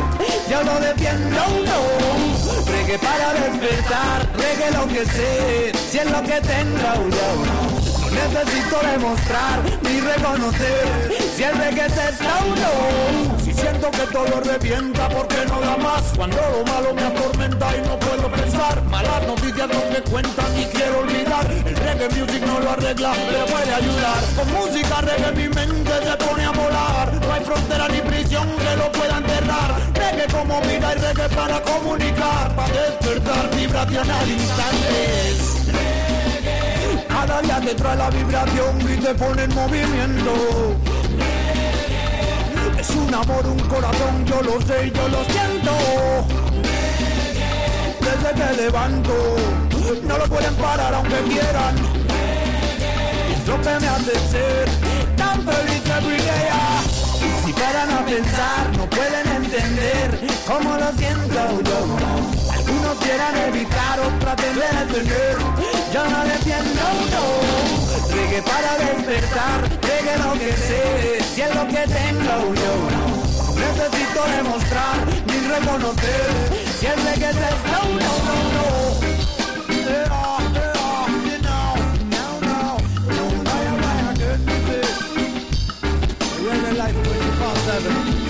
Yo 0.50 0.62
lo 0.62 0.80
defiendo 0.80 1.40
no. 1.64 2.70
Reggae 2.70 2.98
para 2.98 3.32
despertar 3.32 4.28
Reggae 4.36 4.70
lo 4.72 4.86
que 4.88 5.06
sé. 5.06 5.72
Si 5.90 5.98
es 5.98 6.10
lo 6.10 6.22
que 6.22 6.40
tengo 6.40 7.08
yo 7.10 7.73
Necesito 8.14 8.80
demostrar 8.80 9.62
ni 9.82 10.00
reconocer 10.00 11.12
Si 11.36 11.42
el 11.42 11.56
reggae 11.56 11.86
es 11.86 12.18
uno 12.46 13.38
Si 13.44 13.52
siento 13.52 13.90
que 13.90 14.06
todo 14.12 14.40
revienta 14.40 15.08
porque 15.08 15.44
no 15.48 15.60
da 15.60 15.76
más 15.76 16.02
Cuando 16.16 16.36
lo 16.36 16.64
malo 16.72 16.94
me 16.94 17.02
atormenta 17.02 17.76
y 17.76 17.80
no 17.88 17.98
puedo 17.98 18.30
pensar. 18.30 18.82
Malas 18.84 19.26
noticias 19.26 19.68
no 19.68 19.80
me 19.90 20.00
cuentan 20.10 20.58
y 20.58 20.64
quiero 20.66 21.00
olvidar. 21.00 21.46
El 21.50 21.76
reggae 21.76 22.08
music 22.08 22.42
no 22.46 22.60
lo 22.60 22.70
arregla 22.70 23.12
pero 23.26 23.46
puede 23.46 23.74
ayudar. 23.74 24.22
Con 24.36 24.52
música 24.52 25.00
reggae 25.00 25.32
mi 25.32 25.48
mente 25.48 25.92
se 26.04 26.16
pone 26.24 26.44
a 26.44 26.50
volar. 26.50 27.12
No 27.14 27.32
hay 27.32 27.44
frontera 27.44 27.88
ni 27.88 28.00
prisión 28.00 28.48
que 28.56 28.76
lo 28.76 28.92
pueda 28.92 29.18
enterrar. 29.18 29.70
Reggae 29.94 30.26
como 30.32 30.60
vida 30.62 30.94
y 30.94 30.98
reggae 31.00 31.28
para 31.30 31.60
comunicar. 31.62 32.54
Para 32.54 32.72
despertar 32.72 33.50
vibración 33.56 34.10
al 34.10 34.30
instante 34.30 35.63
cada 37.26 37.40
día 37.40 37.60
te 37.60 37.74
trae 37.74 37.96
la 37.96 38.10
vibración 38.10 38.80
y 38.80 38.96
te 39.00 39.14
pone 39.14 39.44
en 39.44 39.54
movimiento. 39.54 40.32
Es 42.78 42.90
un 42.90 43.14
amor, 43.14 43.46
un 43.46 43.60
corazón, 43.60 44.26
yo 44.26 44.42
lo 44.42 44.60
sé 44.60 44.86
y 44.88 44.90
yo 44.90 45.08
lo 45.08 45.24
siento. 45.24 45.72
Desde 48.00 48.30
que 48.34 48.62
levanto, 48.62 49.36
no 50.06 50.18
lo 50.18 50.24
pueden 50.24 50.54
parar 50.56 50.92
aunque 50.94 51.16
quieran. 51.22 51.74
Es 53.32 53.48
lo 53.48 53.56
que 53.62 53.80
me 53.80 53.88
hace 53.88 54.14
ser 54.30 54.68
tan 55.16 55.42
feliz 55.42 55.82
every 55.96 56.18
day. 56.18 56.50
si 57.44 57.52
paran 57.52 57.90
a 57.90 58.04
pensar, 58.04 58.76
no 58.76 58.84
pueden 58.90 59.26
entender 59.28 60.20
cómo 60.46 60.76
lo 60.76 60.92
siento 60.92 61.62
yo 61.62 62.43
nos 62.84 62.98
quieran 62.98 63.34
evitar 63.48 63.98
o 64.00 64.08
traten 64.20 64.54
de 64.54 64.68
detener. 64.78 65.36
Yo 65.92 66.02
no 66.12 66.24
defiendo, 66.24 66.84
no. 67.12 67.24
Llegué 68.14 68.42
para 68.42 68.70
despertar, 68.84 69.58
llegué 69.88 70.14
lo 70.24 70.32
que 70.34 70.52
sé, 70.66 70.82
si 71.34 71.40
es 71.42 71.54
lo 71.54 71.66
que 71.66 71.82
tengo 71.98 72.36
yo. 72.62 72.74
Necesito 73.64 74.20
demostrar 74.36 74.96
ni 75.26 75.36
reconocer, 75.54 76.26
si 76.78 76.86
es 76.86 77.18
que 77.18 77.30
es 77.30 77.36
no, 77.72 77.82
no, 78.00 78.12
no, 78.28 78.36
no. 78.54 78.64
Life 86.74 86.98
24-7 86.98 88.23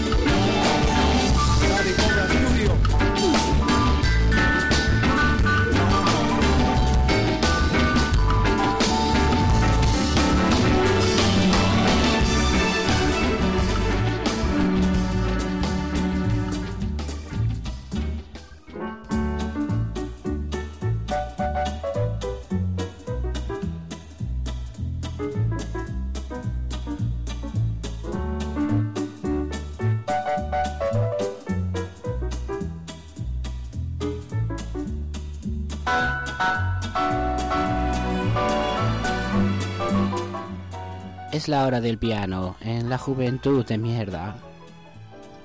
Es 41.44 41.48
la 41.48 41.66
hora 41.66 41.82
del 41.82 41.98
piano 41.98 42.56
en 42.62 42.88
la 42.88 42.96
juventud 42.96 43.66
de 43.66 43.76
mierda. 43.76 44.34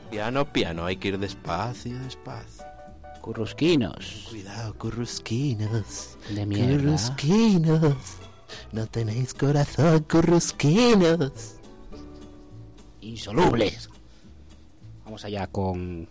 Piano, 0.10 0.46
piano, 0.46 0.86
hay 0.86 0.96
que 0.96 1.10
ir 1.10 1.20
despacio, 1.20 2.00
despacio. 2.00 2.64
Currusquinos 3.20 4.28
Cuidado, 4.30 4.74
currusquinos. 4.76 6.18
de 6.34 6.46
mierda. 6.46 6.78
Currusquinos. 6.78 7.96
No 8.72 8.88
tenéis 8.88 9.34
corazón, 9.34 10.06
currusquinos. 10.10 11.56
Insolubles. 13.02 13.90
Vamos 15.04 15.26
allá 15.26 15.48
con 15.48 16.08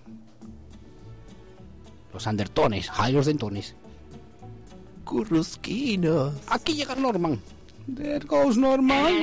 los 2.13 2.27
undertones, 2.27 2.91
ay 2.93 3.15
los 3.15 3.25
dentones. 3.25 3.75
Currusquinos. 5.05 6.35
Aquí 6.49 6.75
llega 6.75 6.95
Norman. 6.95 7.41
There 7.97 8.21
goes 8.27 8.59
Norman. 8.59 9.23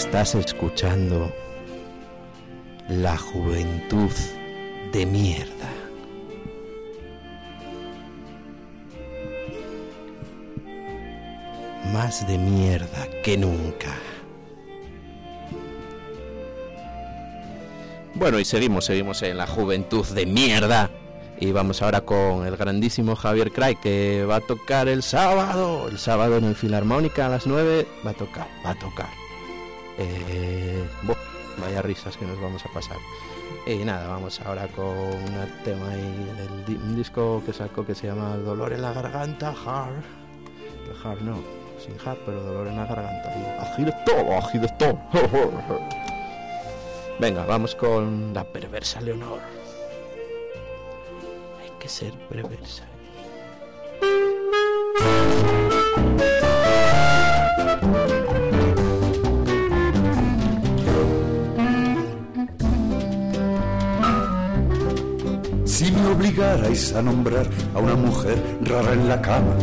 Estás 0.00 0.34
escuchando 0.34 1.30
La 2.88 3.18
Juventud 3.18 4.10
de 4.92 5.04
Mierda. 5.04 5.68
Más 11.92 12.26
de 12.26 12.38
mierda 12.38 13.08
que 13.22 13.36
nunca. 13.36 13.94
Bueno, 18.14 18.40
y 18.40 18.46
seguimos, 18.46 18.86
seguimos 18.86 19.20
en 19.22 19.36
La 19.36 19.46
Juventud 19.46 20.06
de 20.06 20.24
Mierda. 20.24 20.90
Y 21.38 21.52
vamos 21.52 21.82
ahora 21.82 22.00
con 22.00 22.46
el 22.46 22.56
grandísimo 22.56 23.16
Javier 23.16 23.52
Cray, 23.52 23.76
que 23.76 24.24
va 24.24 24.36
a 24.36 24.40
tocar 24.40 24.88
el 24.88 25.02
sábado. 25.02 25.88
El 25.88 25.98
sábado 25.98 26.38
en 26.38 26.44
el 26.46 26.56
Filarmónica 26.56 27.26
a 27.26 27.28
las 27.28 27.46
9. 27.46 27.86
Va 28.04 28.12
a 28.12 28.14
tocar, 28.14 28.48
va 28.64 28.70
a 28.70 28.78
tocar. 28.78 29.19
Eh, 30.02 30.82
buah, 31.02 31.16
vaya 31.60 31.82
risas 31.82 32.16
que 32.16 32.24
nos 32.24 32.40
vamos 32.40 32.64
a 32.64 32.72
pasar. 32.72 32.96
Y 33.66 33.84
nada, 33.84 34.08
vamos 34.08 34.40
ahora 34.40 34.66
con 34.68 34.86
un 34.86 35.62
tema 35.62 35.90
ahí 35.90 36.64
del 36.66 36.76
un 36.78 36.96
disco 36.96 37.42
que 37.44 37.52
sacó 37.52 37.84
que 37.84 37.94
se 37.94 38.06
llama 38.06 38.36
Dolor 38.36 38.72
en 38.72 38.80
la 38.80 38.94
Garganta, 38.94 39.50
Hard. 39.50 40.02
Hard 41.04 41.20
no, 41.20 41.42
sin 41.78 41.94
Hard, 42.02 42.18
pero 42.24 42.42
Dolor 42.42 42.68
en 42.68 42.76
la 42.76 42.86
Garganta. 42.86 43.30
Y 43.76 43.84
todo, 44.06 44.38
todo. 44.78 44.98
Venga, 47.20 47.44
vamos 47.44 47.74
con 47.74 48.32
la 48.32 48.44
perversa 48.44 49.02
Leonor. 49.02 49.40
Hay 51.62 51.70
que 51.78 51.88
ser 51.88 52.14
perversa. 52.30 52.89
Obligarais 66.30 66.94
a 66.94 67.02
nombrar 67.02 67.46
a 67.74 67.78
una 67.80 67.96
mujer 67.96 68.38
rara 68.62 68.92
en 68.92 69.08
la 69.08 69.20
cama, 69.20 69.54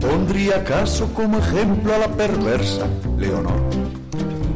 ¿pondría 0.00 0.56
acaso 0.56 1.12
como 1.12 1.38
ejemplo 1.38 1.94
a 1.94 1.98
la 1.98 2.08
perversa 2.08 2.86
Leonor? 3.18 3.60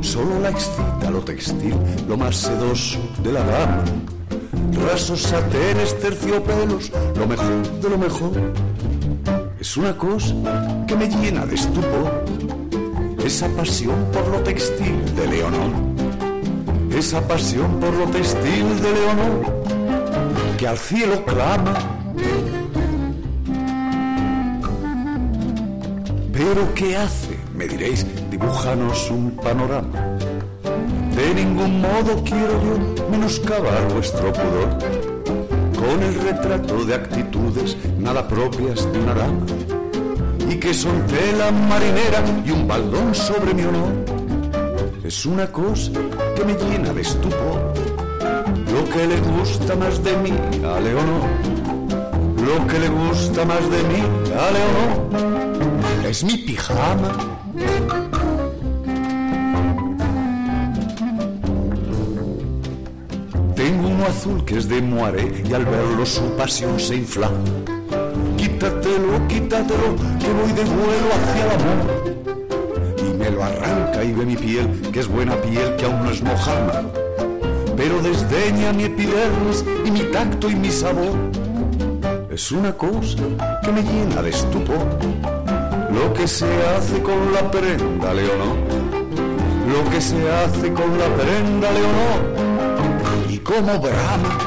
Solo 0.02 0.38
la 0.38 0.50
excita 0.50 1.10
lo 1.10 1.20
textil, 1.20 1.74
lo 2.08 2.16
más 2.16 2.36
sedoso 2.36 2.98
de 3.24 3.32
la 3.32 3.40
dama. 3.40 3.84
Rasos 4.88 5.22
satenes, 5.22 5.98
terciopelos, 5.98 6.92
lo 7.16 7.26
mejor 7.26 7.80
de 7.80 7.90
lo 7.90 7.98
mejor. 7.98 8.32
Es 9.58 9.76
una 9.76 9.96
cosa 9.96 10.34
que 10.86 10.94
me 10.94 11.08
llena 11.08 11.44
de 11.44 11.56
estupor. 11.56 12.24
Esa 13.24 13.48
pasión 13.48 13.96
por 14.12 14.28
lo 14.28 14.38
textil 14.40 14.96
de 15.16 15.26
Leonor. 15.26 15.72
Esa 16.96 17.20
pasión 17.26 17.80
por 17.80 17.92
lo 17.94 18.06
textil 18.06 18.80
de 18.80 18.92
Leonor. 18.92 19.55
Que 20.58 20.66
al 20.66 20.78
cielo 20.78 21.22
clama. 21.24 21.74
Pero 26.32 26.74
¿qué 26.74 26.96
hace? 26.96 27.38
Me 27.54 27.66
diréis, 27.66 28.06
dibujanos 28.30 29.10
un 29.10 29.32
panorama. 29.32 30.16
De 31.14 31.34
ningún 31.34 31.80
modo 31.80 32.22
quiero 32.24 32.60
yo 32.62 33.08
menoscabar 33.10 33.92
vuestro 33.92 34.32
pudor 34.32 34.78
con 35.76 36.02
el 36.02 36.14
retrato 36.14 36.84
de 36.84 36.94
actitudes 36.94 37.76
nada 37.98 38.26
propias 38.26 38.90
de 38.92 38.98
una 38.98 39.14
dama 39.14 39.46
y 40.48 40.56
que 40.56 40.72
son 40.72 41.06
tela 41.06 41.50
marinera 41.50 42.22
y 42.44 42.50
un 42.50 42.66
baldón 42.66 43.14
sobre 43.14 43.54
mi 43.54 43.62
honor. 43.62 43.92
Es 45.04 45.24
una 45.26 45.50
cosa 45.52 45.92
que 46.34 46.44
me 46.44 46.54
llena 46.54 46.92
de 46.92 47.02
estupor, 47.02 47.72
lo 48.72 48.84
que 48.92 49.06
le 49.06 49.20
gusta 49.20 49.74
más 49.76 50.02
de 50.02 50.16
mí 50.18 50.32
a 50.64 50.80
Leonor, 50.80 51.22
lo 52.46 52.66
que 52.66 52.78
le 52.78 52.88
gusta 52.88 53.44
más 53.44 53.70
de 53.70 53.82
mí 53.84 54.02
a 54.32 54.50
Leonor 54.50 56.06
es 56.08 56.22
mi 56.22 56.36
pijama. 56.38 57.36
Tengo 63.56 63.88
uno 63.88 64.06
azul 64.06 64.44
que 64.44 64.58
es 64.58 64.68
de 64.68 64.80
moaré 64.82 65.42
y 65.48 65.52
al 65.52 65.64
verlo 65.64 66.06
su 66.06 66.22
pasión 66.36 66.78
se 66.78 66.96
infla. 66.96 67.30
Quítatelo, 68.36 69.26
quítatelo, 69.26 69.96
que 70.20 70.30
voy 70.32 70.52
de 70.52 70.64
vuelo 70.64 71.08
hacia 71.16 71.44
el 71.44 71.50
amor. 71.60 71.78
Y 72.98 73.16
me 73.16 73.30
lo 73.30 73.42
arranca 73.42 74.04
y 74.04 74.12
ve 74.12 74.26
mi 74.26 74.36
piel, 74.36 74.68
que 74.92 75.00
es 75.00 75.08
buena 75.08 75.34
piel, 75.36 75.74
que 75.76 75.86
aún 75.86 76.04
no 76.04 76.10
es 76.10 76.22
mojama. 76.22 76.95
Pero 77.76 78.00
desdeña 78.00 78.72
mi 78.72 78.84
epidermis 78.84 79.64
y 79.84 79.90
mi 79.90 80.00
tacto 80.10 80.50
y 80.50 80.54
mi 80.54 80.70
sabor. 80.70 81.14
Es 82.30 82.50
una 82.52 82.72
cosa 82.72 83.22
que 83.62 83.72
me 83.72 83.82
llena 83.82 84.22
de 84.22 84.30
estupor. 84.30 84.86
Lo 85.92 86.12
que 86.12 86.26
se 86.26 86.46
hace 86.66 87.02
con 87.02 87.32
la 87.32 87.50
prenda, 87.50 88.12
Leonor. 88.14 88.56
Lo 89.72 89.90
que 89.90 90.00
se 90.00 90.30
hace 90.30 90.72
con 90.72 90.98
la 90.98 91.06
prenda, 91.16 91.70
Leonor. 91.72 92.20
Y 93.30 93.38
como 93.38 93.78
brama. 93.78 94.38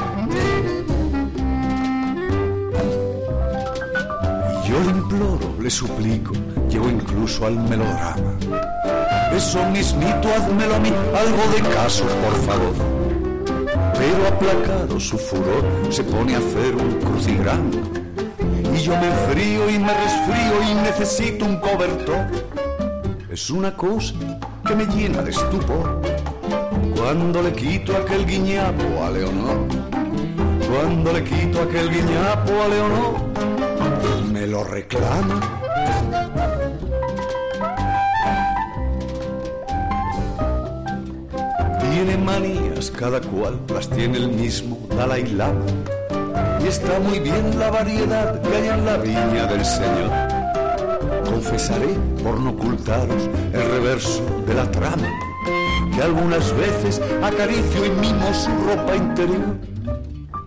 Y 4.53 4.69
yo 4.69 4.79
le 4.81 4.89
imploro, 4.89 5.55
le 5.61 5.69
suplico, 5.69 6.33
llego 6.69 6.89
incluso 6.89 7.45
al 7.45 7.57
melodrama. 7.57 8.33
Eso 9.33 9.63
mismito, 9.71 10.27
házmelo 10.35 10.75
a 10.75 10.79
mí, 10.79 10.89
algo 11.15 11.43
de 11.53 11.75
caso, 11.75 12.05
por 12.05 12.35
favor. 12.45 12.98
Pero 13.99 14.27
aplacado 14.27 14.97
su 14.97 15.17
furor, 15.17 15.65
se 15.89 16.05
pone 16.05 16.33
a 16.33 16.37
hacer 16.37 16.73
un 16.73 17.01
crucigrama. 17.01 17.69
Y 18.73 18.77
yo 18.77 18.97
me 18.97 19.07
enfrío 19.07 19.69
y 19.69 19.77
me 19.77 19.93
resfrío 19.93 20.71
y 20.71 20.73
necesito 20.75 21.43
un 21.43 21.57
cobertor. 21.57 22.25
Es 23.29 23.49
una 23.49 23.75
cosa 23.75 24.13
que 24.65 24.73
me 24.73 24.85
llena 24.85 25.21
de 25.21 25.31
estupor. 25.31 26.01
Cuando 26.95 27.43
le 27.43 27.51
quito 27.51 27.97
aquel 27.97 28.25
guiñapo 28.25 29.03
a 29.03 29.11
Leonor, 29.11 29.67
cuando 30.71 31.11
le 31.11 31.23
quito 31.23 31.61
aquel 31.61 31.89
guiñapo 31.89 32.53
a 32.63 32.67
Leonor, 32.69 33.15
me 34.31 34.47
lo 34.47 34.63
reclama. 34.63 35.58
Tiene 41.99 42.17
manías, 42.17 42.91
cada 42.91 43.19
cual 43.19 43.59
las 43.67 43.89
tiene 43.89 44.19
el 44.19 44.29
mismo 44.29 44.79
Dalai 44.87 45.27
Lama. 45.33 45.65
Y 46.63 46.67
está 46.67 46.97
muy 46.97 47.19
bien 47.19 47.59
la 47.59 47.69
variedad 47.71 48.41
que 48.41 48.55
hay 48.55 48.69
en 48.69 48.85
la 48.85 48.95
viña 48.95 49.45
del 49.47 49.65
Señor. 49.65 50.09
Confesaré, 51.25 51.89
por 52.23 52.39
no 52.39 52.51
ocultaros, 52.51 53.29
el 53.51 53.71
reverso 53.71 54.23
de 54.47 54.53
la 54.53 54.71
trama, 54.71 55.09
que 55.93 56.01
algunas 56.01 56.55
veces 56.55 57.01
acaricio 57.21 57.85
y 57.85 57.89
mimo 57.89 58.33
su 58.33 58.49
ropa 58.49 58.95
interior. 58.95 59.57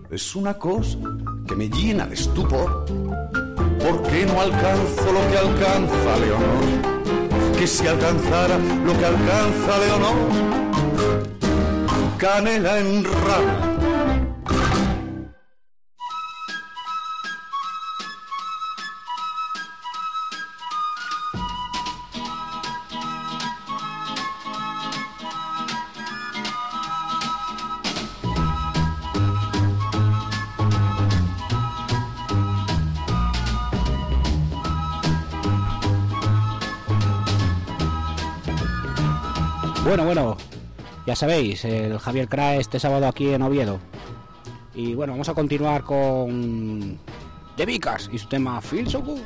Es 0.09 0.35
una 0.35 0.55
cosa 0.55 0.97
que 1.47 1.55
me 1.55 1.69
llena 1.69 2.07
de 2.07 2.15
estupor. 2.15 2.85
¿Por 3.77 4.01
qué 4.09 4.25
no 4.25 4.41
alcanzo 4.41 5.05
lo 5.05 5.21
que 5.29 5.37
alcanza 5.37 6.17
Leonor? 6.19 7.55
Que 7.59 7.67
si 7.67 7.85
alcanzara 7.85 8.57
lo 8.57 8.97
que 8.97 9.05
alcanza 9.05 9.77
Leonor, 9.85 10.63
canela 12.23 12.79
en 12.79 13.03
rama. 13.03 13.73
Bueno, 39.83 40.05
bueno, 40.05 40.37
ya 41.05 41.15
sabéis, 41.15 41.65
el 41.65 41.97
Javier 41.99 42.29
Crae 42.29 42.59
este 42.59 42.79
sábado 42.79 43.07
aquí 43.07 43.29
en 43.33 43.41
Oviedo. 43.41 43.79
Y 44.73 44.95
bueno, 44.95 45.13
vamos 45.13 45.29
a 45.29 45.33
continuar 45.33 45.83
con 45.83 46.97
The 47.57 47.65
Vicars 47.65 48.09
y 48.11 48.17
su 48.17 48.27
tema 48.27 48.61
Feel 48.61 48.89
So 48.89 49.01
Good. 49.01 49.19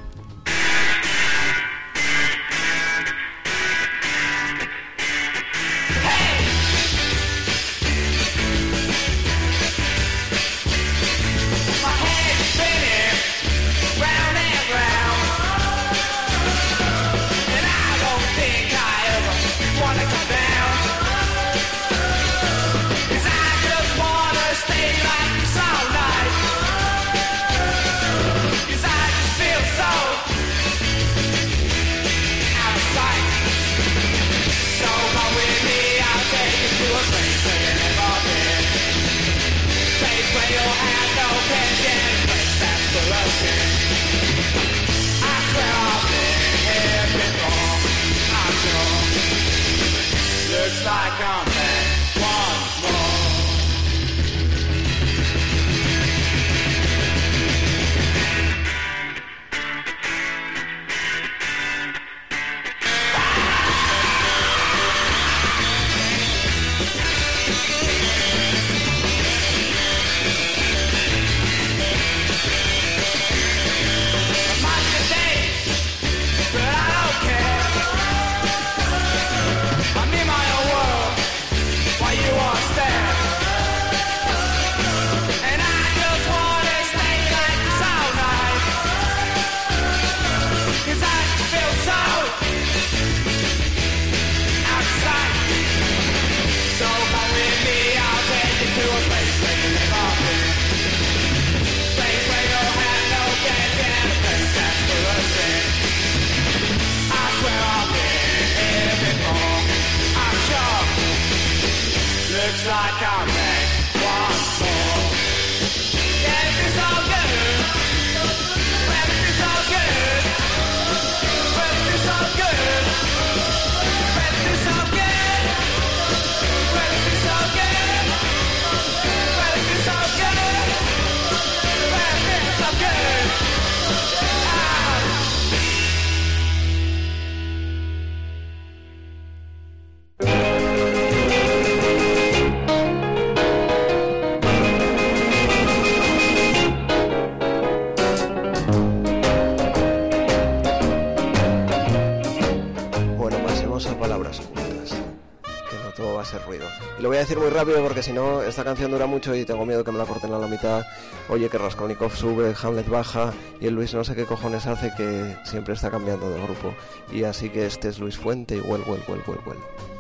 Porque 157.98 158.10
si 158.10 158.14
no, 158.14 158.44
esta 158.44 158.64
canción 158.64 158.92
dura 158.92 159.08
mucho 159.08 159.34
y 159.34 159.44
tengo 159.44 159.66
miedo 159.66 159.84
que 159.84 159.92
me 159.92 159.98
la 159.98 160.06
corten 160.06 160.32
a 160.32 160.38
la 160.38 160.46
mitad. 160.46 160.86
Oye, 161.30 161.50
que 161.50 161.58
Raskolnikov 161.58 162.16
sube, 162.16 162.54
Hamlet 162.62 162.88
baja 162.88 163.34
y 163.60 163.66
el 163.66 163.74
Luis 163.74 163.92
no 163.96 164.04
sé 164.04 164.14
qué 164.14 164.26
cojones 164.26 164.68
hace 164.68 164.94
que 164.96 165.36
siempre 165.44 165.74
está 165.74 165.90
cambiando 165.90 166.30
de 166.30 166.40
grupo. 166.40 166.76
Y 167.12 167.24
así 167.24 167.50
que 167.50 167.66
este 167.66 167.90
es 167.90 167.98
Luis 167.98 168.16
Fuente 168.16 168.58
y 168.58 168.60
well, 168.60 168.84
well, 168.86 169.02
well, 169.08 169.24
well, 169.26 169.40
well. 169.48 169.97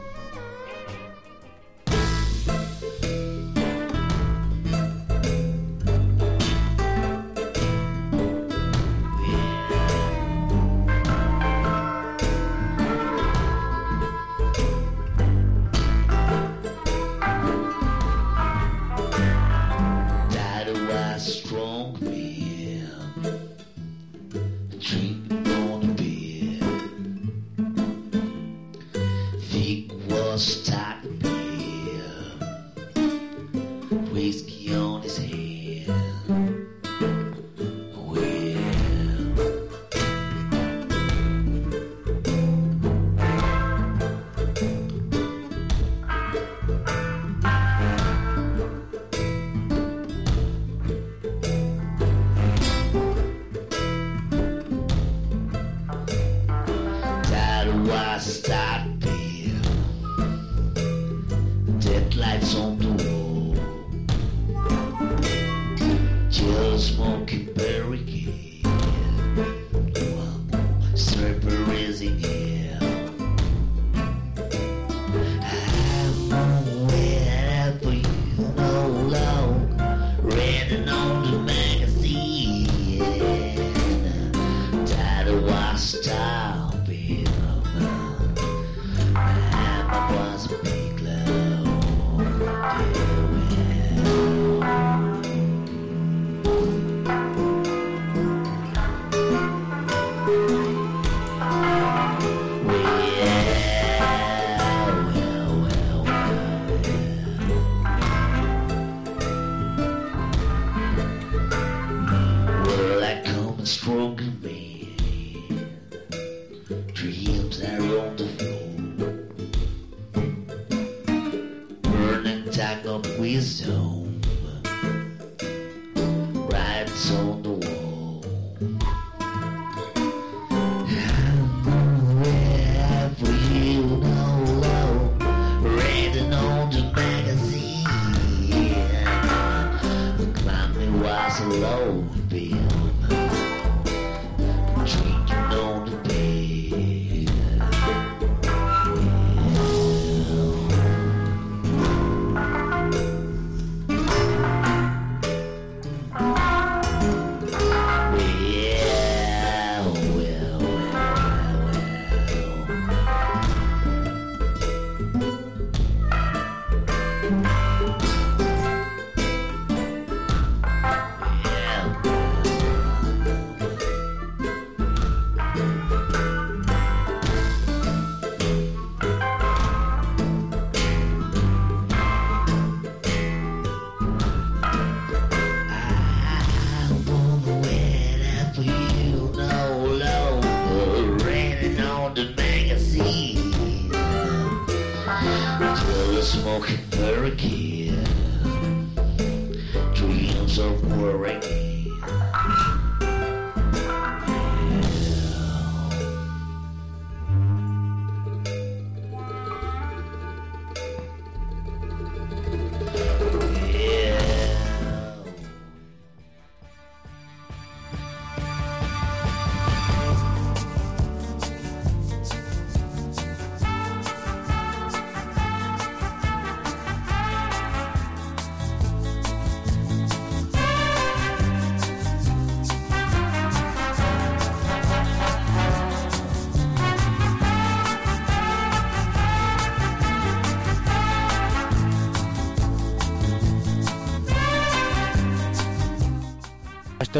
was 30.09 30.63
tight. 30.63 31.16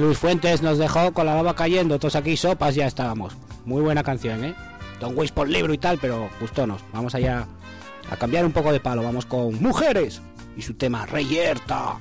Luis 0.02 0.18
Fuentes 0.18 0.62
nos 0.62 0.78
dejó 0.78 1.14
con 1.14 1.26
la 1.26 1.34
baba 1.34 1.56
cayendo, 1.56 2.00
todos 2.00 2.16
aquí 2.16 2.38
sopas, 2.38 2.76
ya 2.76 2.88
estábamos. 2.88 3.36
Muy 3.66 3.82
buena 3.82 4.04
canción, 4.04 4.44
¿eh? 4.44 4.56
Don 5.00 5.18
Wish 5.18 5.32
por 5.32 5.48
libro 5.48 5.74
y 5.74 5.78
tal, 5.78 5.98
pero 6.00 6.30
gustónos. 6.40 6.82
Vamos 6.94 7.16
allá 7.16 7.48
a 8.10 8.18
cambiar 8.18 8.46
un 8.46 8.52
poco 8.52 8.72
de 8.72 8.80
palo. 8.80 9.04
Vamos 9.04 9.26
con 9.26 9.62
Mujeres 9.62 10.22
y 10.56 10.62
su 10.62 10.74
tema 10.74 11.06
Reyerta. 11.06 12.00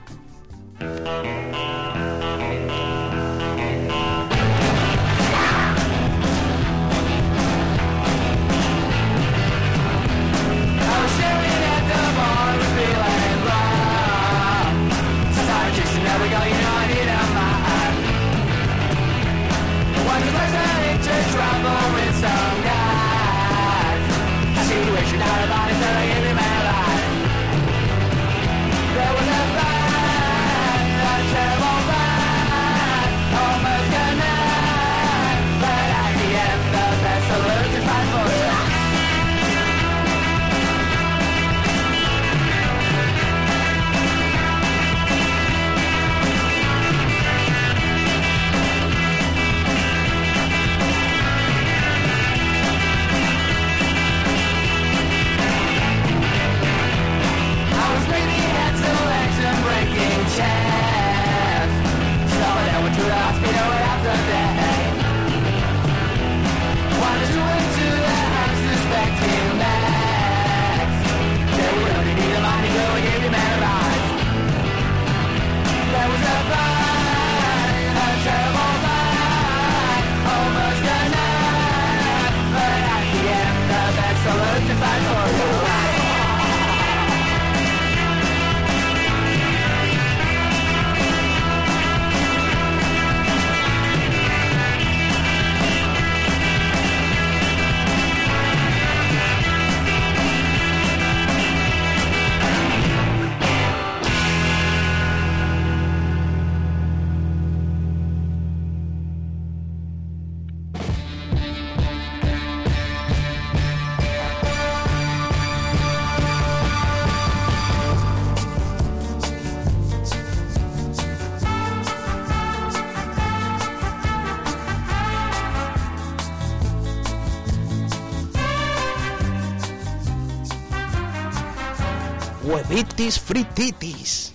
Huevitis 132.46 133.18
frititis. 133.18 134.32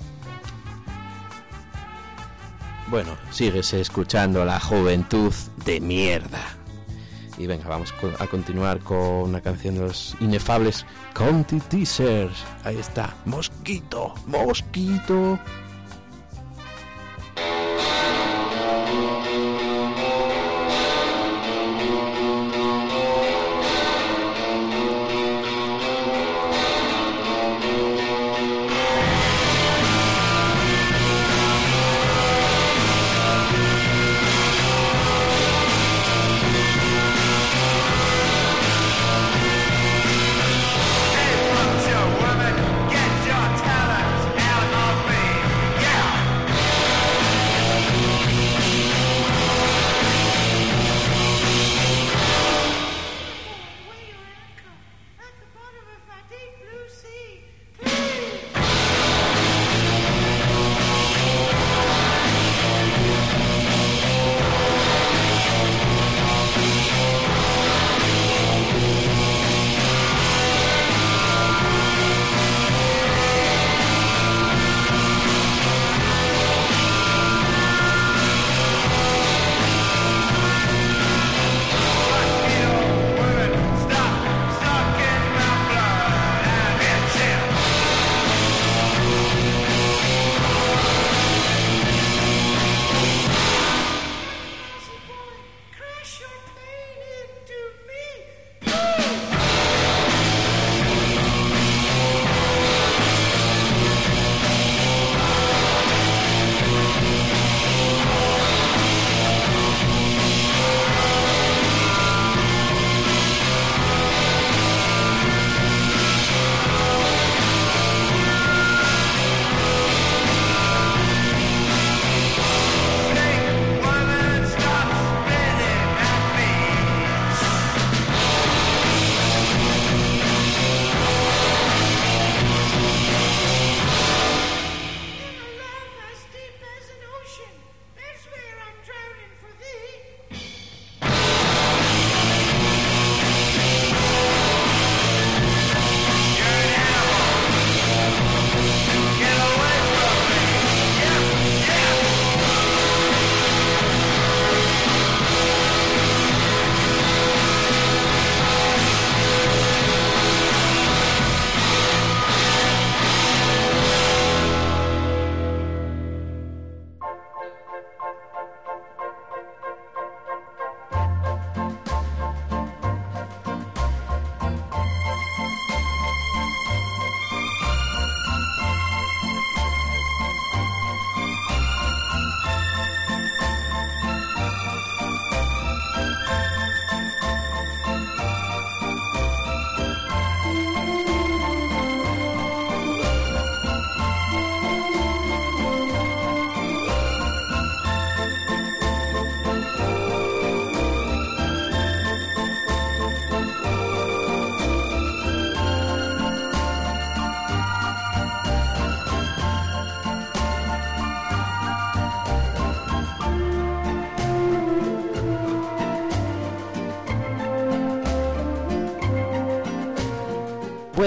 Bueno, 2.90 3.16
síguese 3.30 3.80
escuchando 3.80 4.44
la 4.44 4.60
juventud 4.60 5.34
de 5.64 5.80
mierda. 5.80 6.42
Y 7.38 7.48
venga, 7.48 7.70
vamos 7.70 7.94
a 8.20 8.28
continuar 8.28 8.80
con 8.80 8.98
una 8.98 9.40
canción 9.40 9.76
de 9.76 9.82
los 9.82 10.18
inefables 10.20 10.86
County 11.14 11.62
Teasers. 11.62 12.44
Ahí 12.66 12.78
está, 12.80 13.16
Mosquito, 13.24 14.14
Mosquito. 14.28 15.40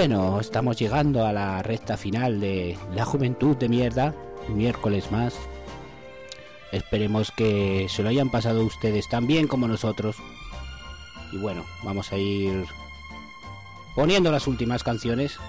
Bueno, 0.07 0.39
estamos 0.39 0.77
llegando 0.77 1.25
a 1.25 1.33
la 1.33 1.63
recta 1.63 1.97
final 1.97 2.39
de 2.39 2.77
la 2.93 3.05
juventud 3.05 3.57
de 3.57 3.67
mierda, 3.67 4.13
miércoles 4.49 5.11
más. 5.11 5.33
Esperemos 6.71 7.31
que 7.31 7.87
se 7.89 8.03
lo 8.03 8.09
hayan 8.09 8.29
pasado 8.29 8.63
ustedes 8.63 9.09
tan 9.09 9.25
bien 9.25 9.47
como 9.47 9.67
nosotros. 9.67 10.17
Y 11.31 11.37
bueno, 11.37 11.65
vamos 11.83 12.11
a 12.11 12.17
ir 12.17 12.67
poniendo 13.95 14.31
las 14.31 14.45
últimas 14.45 14.83
canciones. 14.83 15.39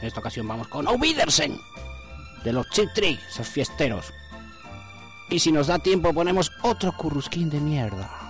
En 0.00 0.06
esta 0.06 0.20
ocasión 0.20 0.48
vamos 0.48 0.68
con 0.68 0.88
O 0.88 0.92
Wiedersen 0.92 1.60
de 2.44 2.54
los 2.54 2.66
Chip 2.70 2.88
Trick, 2.94 3.20
esos 3.28 3.48
fiesteros. 3.48 4.14
Y 5.28 5.40
si 5.40 5.52
nos 5.52 5.66
da 5.66 5.78
tiempo 5.78 6.14
ponemos 6.14 6.50
otro 6.62 6.96
currusquín 6.96 7.50
de 7.50 7.60
mierda. 7.60 8.21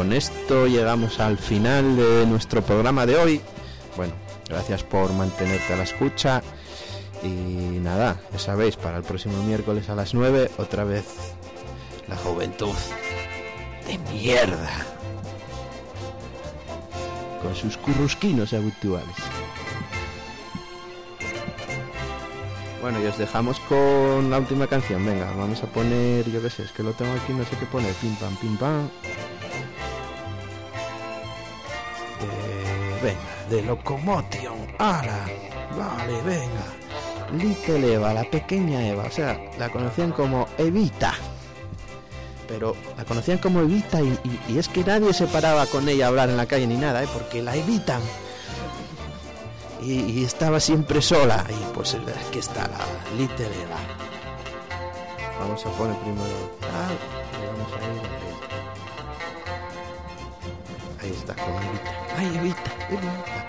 Con 0.00 0.14
esto 0.14 0.66
llegamos 0.66 1.20
al 1.20 1.36
final 1.36 1.94
de 1.94 2.24
nuestro 2.24 2.62
programa 2.62 3.04
de 3.04 3.18
hoy. 3.18 3.40
Bueno, 3.98 4.14
gracias 4.48 4.82
por 4.82 5.12
mantenerte 5.12 5.74
a 5.74 5.76
la 5.76 5.82
escucha. 5.82 6.42
Y 7.22 7.28
nada, 7.28 8.18
ya 8.32 8.38
sabéis, 8.38 8.76
para 8.76 8.96
el 8.96 9.02
próximo 9.02 9.42
miércoles 9.42 9.90
a 9.90 9.94
las 9.94 10.14
9, 10.14 10.52
otra 10.56 10.84
vez 10.84 11.04
la 12.08 12.16
juventud 12.16 12.74
de 13.86 13.98
mierda. 14.10 14.70
Con 17.42 17.54
sus 17.54 17.76
currusquinos 17.76 18.54
habituales. 18.54 19.16
Bueno, 22.80 23.02
y 23.02 23.06
os 23.06 23.18
dejamos 23.18 23.60
con 23.60 24.30
la 24.30 24.38
última 24.38 24.66
canción. 24.66 25.04
Venga, 25.04 25.30
vamos 25.36 25.62
a 25.62 25.66
poner, 25.66 26.24
yo 26.30 26.40
qué 26.40 26.48
sé, 26.48 26.62
es 26.62 26.72
que 26.72 26.82
lo 26.82 26.94
tengo 26.94 27.12
aquí, 27.12 27.34
no 27.34 27.44
sé 27.44 27.54
qué 27.58 27.66
poner. 27.66 27.92
Pim 27.96 28.14
pam, 28.14 28.34
pim 28.36 28.56
pam. 28.56 28.88
De 33.50 33.62
Locomotion. 33.62 34.54
¡Hala! 34.78 35.26
Vale, 35.76 36.22
venga. 36.22 36.64
Little 37.36 37.94
Eva, 37.94 38.14
la 38.14 38.24
pequeña 38.24 38.86
Eva. 38.86 39.04
O 39.04 39.10
sea, 39.10 39.38
la 39.58 39.68
conocían 39.70 40.12
como 40.12 40.46
Evita. 40.56 41.14
Pero 42.48 42.74
la 42.96 43.04
conocían 43.04 43.38
como 43.38 43.60
Evita 43.60 44.00
y, 44.00 44.18
es 44.56 44.68
que 44.68 44.84
nadie 44.84 45.12
se 45.12 45.26
paraba 45.26 45.66
con 45.66 45.88
ella 45.88 46.06
a 46.06 46.08
hablar 46.08 46.30
en 46.30 46.36
la 46.36 46.46
calle 46.46 46.66
ni 46.66 46.76
nada, 46.76 47.02
¿eh? 47.02 47.08
porque 47.12 47.42
la 47.42 47.54
evitan 47.54 48.00
y, 49.82 50.24
estaba 50.24 50.58
siempre 50.58 51.00
sola. 51.00 51.44
Y 51.48 51.74
pues 51.74 51.94
aquí 51.94 52.38
está 52.38 52.62
la 52.68 52.78
Little 53.16 53.46
Eva. 53.46 53.78
Vamos 55.38 55.64
a 55.64 55.70
poner 55.70 55.96
primero 55.98 56.26
y 56.26 57.46
vamos 57.46 57.72
a 57.72 57.76
ir. 57.94 58.02
Ahí 61.00 61.10
está 61.10 61.34
con 61.34 61.54
Evita. 61.54 61.90
Ay, 62.18 62.26
Evita, 62.36 62.70
Evita. 62.90 63.39